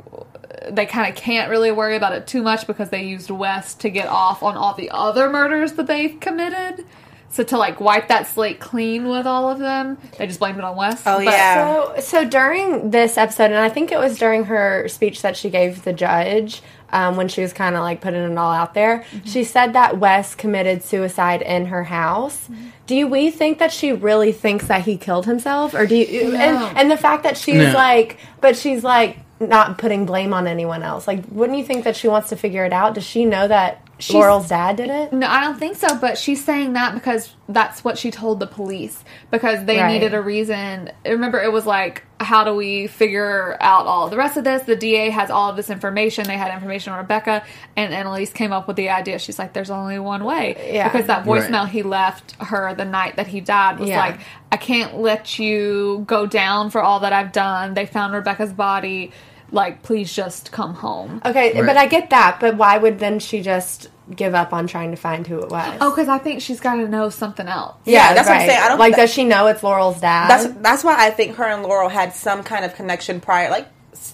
[0.70, 3.90] they kind of can't really worry about it too much because they used Wes to
[3.90, 6.86] get off on all the other murders that they've committed.
[7.35, 10.64] So to like wipe that slate clean with all of them, they just blamed it
[10.64, 11.03] on Wes.
[11.05, 11.95] Oh, But- yeah.
[11.97, 15.51] So, so during this episode, and I think it was during her speech that she
[15.51, 16.62] gave the judge
[16.93, 19.26] um, when she was kind of like putting it all out there, Mm-hmm.
[19.28, 22.45] she said that Wes committed suicide in her house.
[22.45, 22.68] Mm-hmm.
[22.87, 26.30] Do we think that she really thinks that he killed himself, or do you?
[26.32, 26.39] No.
[26.39, 27.72] And, and the fact that she's No.
[27.72, 31.09] like, but she's like not putting blame on anyone else.
[31.09, 32.95] Like, wouldn't you think that she wants to figure it out?
[32.95, 35.12] Does she know that She's- Laurel's dad did it?
[35.14, 35.94] No, I don't think so.
[35.96, 39.92] But she's saying that because that's what she told the police because they Right.
[39.92, 40.90] needed a reason.
[41.07, 44.62] Remember, it was like, how do we figure out all the rest of this?
[44.64, 46.26] The DA has all of this information.
[46.26, 47.42] They had information on Rebecca,
[47.76, 49.18] and Annalise came up with the idea.
[49.18, 50.88] She's like, "There's only one way." Yeah.
[50.88, 51.42] Because that Right.
[51.42, 54.00] voicemail he left her the night that he died was Yeah.
[54.00, 54.18] like,
[54.52, 57.72] "I can't let you go down for all that I've done.
[57.72, 59.12] They found Rebecca's body."
[59.52, 61.20] Like, please just come home.
[61.24, 61.66] Okay, Right.
[61.66, 62.40] but I get that.
[62.40, 65.78] But why would then she just give up on trying to find who it was?
[65.80, 67.76] Oh, because I think she's got to know something else.
[67.84, 68.61] Yeah, that's what I'm saying.
[68.62, 68.94] I don't like.
[68.94, 70.28] think Does she know it's Laurel's dad?
[70.28, 73.68] That's that's why I think her and Laurel had some kind of connection prior, like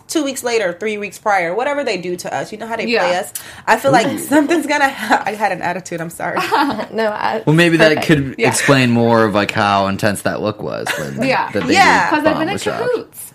[0.07, 2.53] two weeks later, three weeks prior, whatever they do to us.
[2.53, 3.07] You know how they Yeah.
[3.09, 3.33] play us.
[3.67, 4.89] I feel like something's gonna.
[4.89, 6.01] Ha- I had an attitude.
[6.01, 6.37] I'm sorry.
[6.93, 7.07] no.
[7.13, 8.49] I, well, maybe that could Yeah.
[8.49, 10.87] explain more of like how intense that look was.
[10.99, 11.51] When Yeah.
[11.51, 12.11] the baby Yeah.
[12.11, 12.81] Because they've bomb been in was dropped.
[12.83, 13.30] cahoots.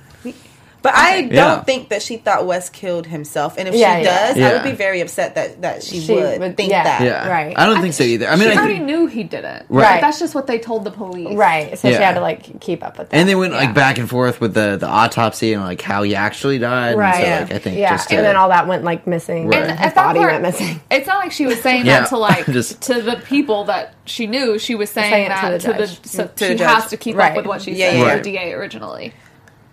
[0.86, 1.64] But I don't Yeah.
[1.64, 3.56] think that she thought Wes killed himself.
[3.58, 4.34] And if Yeah, she yeah.
[4.34, 6.84] does, I would be very upset that that she, She would, would- think yeah.
[6.84, 7.02] that.
[7.02, 7.54] Yeah, Right.
[7.58, 8.28] I don't think so either.
[8.28, 9.66] I mean, she I already think, knew he didn't.
[9.68, 10.00] Right.
[10.00, 11.36] That's just what they told the police.
[11.36, 11.76] right.
[11.78, 13.18] So she had to like keep up with that.
[13.18, 13.60] and they went Yeah.
[13.62, 16.96] like back and forth with the the autopsy and like how he actually died.
[16.98, 17.16] right.
[17.16, 17.90] And so, like, I think yeah.
[17.90, 19.48] just to, and uh, then all that went like missing.
[19.48, 19.62] Right.
[19.64, 20.80] And And his at that body part- went missing.
[20.92, 24.28] It's not like she was saying that to like Just- to the people that she
[24.28, 24.60] knew.
[24.60, 26.06] She was saying, Saying that to the to the, judge.
[26.06, 26.68] so To she judge.
[26.70, 27.32] has to keep Right.
[27.32, 28.10] up with what she Yeah, said yeah.
[28.18, 29.14] to the DA originally.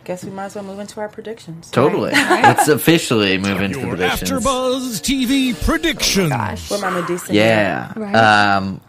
[0.05, 1.71] Guess we might as well move into our predictions.
[1.71, 2.11] totally.
[2.13, 4.31] Let's officially move into the Your predictions.
[4.31, 6.31] AfterBuzz TV predictions.
[6.31, 6.71] Gosh.
[6.71, 7.33] With my Medusa.
[7.33, 7.93] Yeah.
[7.97, 8.15] Right.
[8.15, 8.81] Um.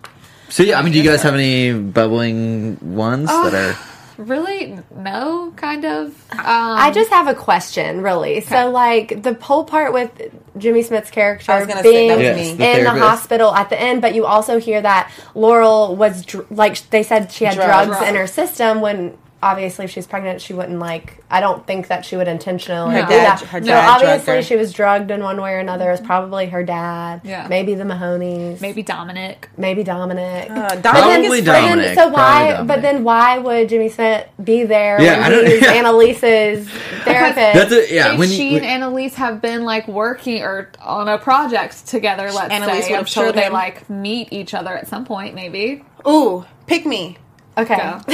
[0.50, 3.50] So yeah, I mean, do you guys have any bubbling ones Oh.
[3.50, 3.78] that are?
[4.16, 4.78] Really?
[4.96, 6.10] No, kind of.
[6.32, 8.42] Um, I just have a question, really.
[8.42, 10.12] So, like the whole part with
[10.56, 12.54] Jimmy Smits's character I say, being Yes, me.
[12.54, 16.46] the in the hospital at the end, but you also hear that Laurel was dr-
[16.52, 17.88] like they said she had Drugged.
[17.90, 19.18] drugs in her system when.
[19.44, 21.22] Obviously, if she's pregnant, she wouldn't like.
[21.30, 23.42] I don't think that she would intentionally Her do dad- that.
[23.42, 24.42] her so dad drugged obviously, her.
[24.44, 25.90] she was drugged in one way or another.
[25.90, 27.22] It was probably her dad.
[27.24, 27.48] Yeah.
[27.50, 28.62] Maybe the Mahonies.
[28.62, 29.50] maybe Dominic.
[29.58, 30.50] maybe Dominic.
[30.50, 31.96] Uh, Dominic Probably is but then- Dominic.
[31.96, 32.14] so why?
[32.14, 32.68] Probably Dominic.
[32.68, 35.72] But then why would Jimmy Smits be there Yeah, I when don't- he's yeah.
[35.74, 36.70] Annalise's
[37.04, 37.36] therapist?
[37.54, 38.14] That's a yeah.
[38.14, 42.32] if When she you, and Annalise have been like working or on a project together,
[42.32, 43.54] let's Annalise say, I'm sure they him.
[43.54, 45.84] like meet each other at some point, maybe.
[46.08, 47.18] Ooh, pick me.
[47.58, 47.76] okay.
[47.78, 48.14] Go.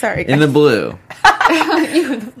[0.00, 0.24] Sorry.
[0.26, 0.98] in the blue,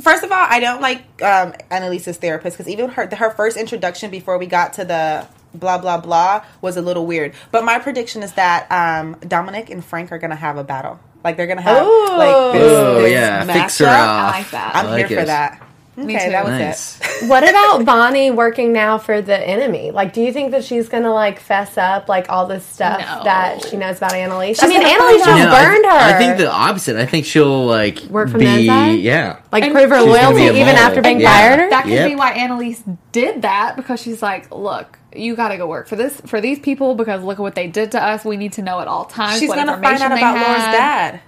[0.00, 4.10] First of all, I don't like um, Annalise's therapist because even her her first introduction
[4.10, 7.34] before we got to the blah blah blah was a little weird.
[7.50, 11.00] But my prediction is that um, Dominic and Frank are gonna have a battle.
[11.24, 12.16] Like they're gonna have Ooh.
[12.16, 13.88] like this, Oh this yeah, fix her matchup.
[13.88, 14.34] off.
[14.34, 14.76] I like that.
[14.76, 15.67] I'm I like here for that.
[15.98, 16.30] Me Okay, too.
[16.30, 17.00] that was Nice.
[17.00, 17.04] it.
[17.28, 19.90] What about Bonnie working now for the enemy?
[19.90, 23.24] Like, do you think that she's gonna like fess up like all this stuff No.
[23.24, 24.62] that she knows about Annalise?
[24.62, 25.50] I mean, gonna Annalise find just out.
[25.50, 25.90] No, I- burned her.
[25.90, 26.96] I, think the opposite.
[26.96, 28.90] I think she'll like Work from be the inside?
[29.00, 29.40] yeah.
[29.50, 31.32] like And prove her loyalty even after being Yeah.
[31.58, 31.72] fired.
[31.72, 32.08] That could Yep.
[32.10, 35.96] be why Annalise did that because she's like, look, you got to go work for
[35.96, 38.24] this for these people because look at what they did to us.
[38.24, 39.40] We need to know at all times.
[39.40, 41.20] She's what gonna find out information they about Laura's dad.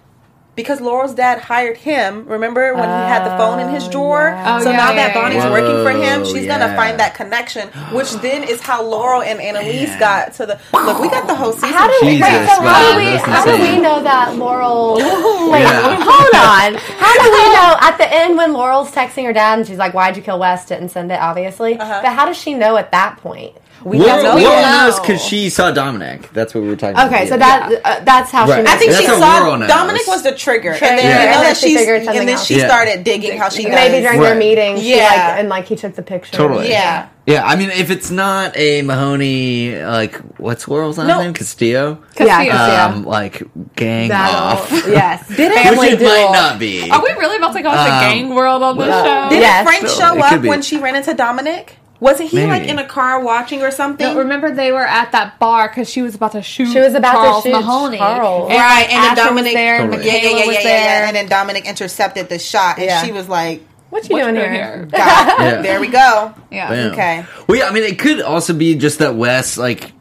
[0.61, 2.27] Because Laurel's dad hired him.
[2.27, 4.29] Remember when he had the phone in his drawer?
[4.35, 4.57] yeah.
[4.59, 5.51] Oh, so yeah, now yeah, that Bonnie's yeah.
[5.51, 6.59] working for him, she's yeah.
[6.59, 9.99] gonna find that connection, which then is how Laurel and Annalise Man.
[9.99, 11.01] got to the look.
[11.01, 11.71] We got the whole season.
[11.71, 12.17] How do we?
[12.17, 13.17] Jesus, wait, so how do we?
[13.17, 14.95] How do we know that Laurel?
[15.51, 15.97] Wait, Yeah.
[15.97, 16.75] hold on.
[16.99, 19.95] How do we know at the end when Laurel's texting her dad and she's like,
[19.95, 21.79] "Why'd you kill Wes?" Didn't send it, obviously.
[21.79, 22.01] Uh-huh.
[22.03, 23.57] But how does she know at that point?
[23.85, 25.03] We Laurel, don't we Laurel knows know.
[25.03, 26.31] because she saw Dominic.
[26.33, 27.07] That's what we were talking about.
[27.13, 27.69] Okay, so Yeah.
[27.69, 28.53] that uh, that's how she.
[28.53, 28.65] Right.
[28.65, 28.75] Knows.
[28.75, 29.69] I think That's she how saw Laurel knows.
[29.69, 31.19] Dominic was the trigger, Trigger, and then Yeah.
[31.19, 32.45] we know and then that she she's figured and then out.
[32.45, 32.67] she Yeah.
[32.67, 34.03] started digging how she maybe does.
[34.03, 34.39] during their Right.
[34.39, 35.05] meeting, she Yeah.
[35.05, 36.37] like and like he took the picture.
[36.37, 36.69] Totally.
[36.71, 37.07] Yeah.
[37.27, 41.21] Yeah, I mean, if it's not a Mahoney, like what's Laurel's last No.
[41.23, 41.33] name?
[41.33, 41.99] Castillo.
[42.19, 42.53] Yeah, Castillo.
[42.53, 42.85] Castillo.
[42.99, 43.43] Um, like
[43.77, 44.71] gang That'll- off.
[44.89, 45.27] Yes.
[45.29, 45.55] Did it?
[45.55, 46.91] Which Family it might not be.
[46.91, 49.31] Are we really about to go into Um, gang world on this well, show?
[49.31, 49.65] Did Yes.
[49.65, 50.49] Frank No, show it up be.
[50.49, 51.77] when she ran into Dominic?
[52.01, 52.49] Wasn't he Maybe.
[52.49, 54.07] like in a car watching or something?
[54.15, 56.73] No, remember they were at that bar because she was about to shoot.
[56.73, 57.99] She was about to shoot Mahoney.
[57.99, 58.49] Charles.
[58.51, 60.81] And, Right, like, and then Dominic- was there, and yeah, yeah, yeah, was yeah, there.
[60.81, 61.07] yeah, yeah.
[61.09, 63.03] And then Dominic intercepted the shot, and Yeah.
[63.05, 64.53] she was like, What you What doing you here?
[64.53, 64.89] here?
[64.93, 65.63] God, Yeah.
[65.63, 66.33] there we go.
[66.51, 66.71] yeah.
[66.71, 66.93] Bam.
[66.93, 67.25] Okay.
[67.47, 69.93] Well, yeah, I mean, it could also be just that Wes like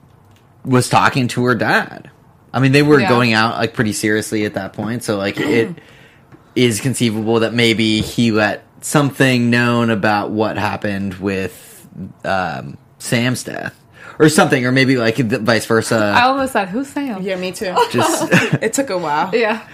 [0.64, 2.10] was talking to her dad.
[2.54, 3.10] I mean, they were Yeah.
[3.10, 5.70] going out like pretty seriously at that point, so like it
[6.56, 11.66] is conceivable that maybe he let something known about what happened with
[12.24, 13.76] um, Sam's death
[14.20, 15.98] or something, or maybe like vice versa.
[16.16, 17.76] I almost said, "Who's Sam?" Yeah, me too.
[17.92, 18.28] Just
[18.62, 19.34] it took a while.
[19.36, 19.66] Yeah.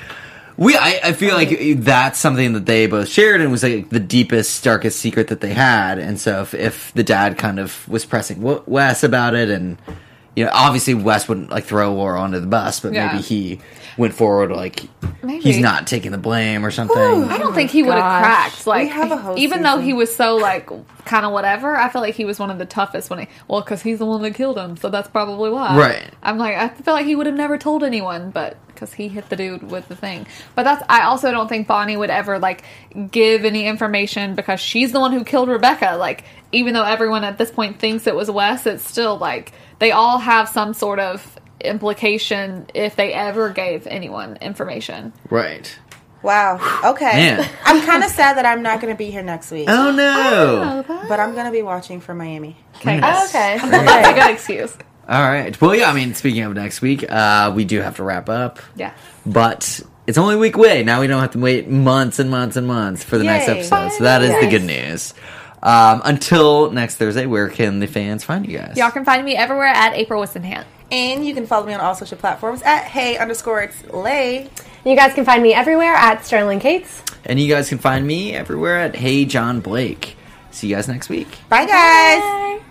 [0.57, 3.99] we, I, I feel like that's something that they both shared and was like the
[3.99, 5.99] deepest, darkest secret that they had.
[5.99, 9.77] And so if, if the dad kind of was pressing W- Wes about it, and
[10.35, 13.07] you know, obviously Wes wouldn't like throw war onto the bus, but Yeah.
[13.11, 13.59] maybe he
[13.97, 14.83] went forward like
[15.23, 15.41] Maybe.
[15.41, 16.97] he's not taking the blame or something.
[16.97, 18.67] I don't think he would have oh cracked.
[18.67, 20.69] Like, have a whole even though he was so like
[21.05, 23.27] kind of whatever, I feel like he was one of the toughest when he.
[23.47, 25.77] Well, because he's the one that killed him, so that's probably why.
[25.77, 26.09] Right.
[26.21, 29.29] I'm like, I feel like he would have never told anyone, but because he hit
[29.29, 30.27] the dude with the thing.
[30.55, 30.83] But that's.
[30.89, 32.63] I also don't think Bonnie would ever like
[33.11, 35.95] give any information because she's the one who killed Rebecca.
[35.97, 39.91] Like, even though everyone at this point thinks it was Wes, it's still like they
[39.91, 45.13] all have some sort of implication if they ever gave anyone information.
[45.29, 45.77] Right.
[46.21, 46.59] Wow.
[46.83, 47.05] Okay.
[47.05, 47.49] Man.
[47.65, 50.83] I'm kind of sad that I'm not going to be here next week, Oh no!
[51.07, 52.57] but I'm going to be watching for Miami.
[52.77, 52.99] Okay.
[53.03, 53.57] Oh, okay.
[53.69, 54.75] That's a good excuse.
[55.07, 55.59] All right.
[55.61, 55.89] Well, yeah.
[55.89, 58.93] I mean, speaking of next week, uh, we do have to wrap up, Yeah.
[59.23, 60.83] but it's only a week away.
[60.83, 63.59] Now we don't have to wait months and months and months for the next Yay.
[63.59, 63.91] episode.
[63.91, 65.13] So that is the good news.
[65.61, 68.77] Um, until next Thursday, where can the fans find you guys?
[68.77, 70.65] Y'all can find me everywhere at April Whisenhant.
[70.95, 74.49] And you can follow me on all social platforms at hey underscore it's lay.
[74.85, 77.03] You guys can find me everywhere at Sterling Cates.
[77.25, 80.15] And you guys can find me everywhere at Hey John Blake.
[80.51, 81.27] See you guys next week.
[81.49, 82.61] Bye guys.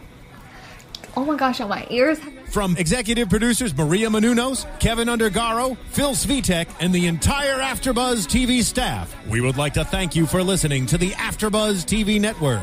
[1.19, 2.19] Oh my gosh, on my ears.
[2.49, 9.15] From executive producers Maria Menounos, Kevin Undergaro, Phil Svitek, and the entire Afterbuzz TV staff,
[9.29, 12.63] we would like to thank you for listening to the Afterbuzz TV network.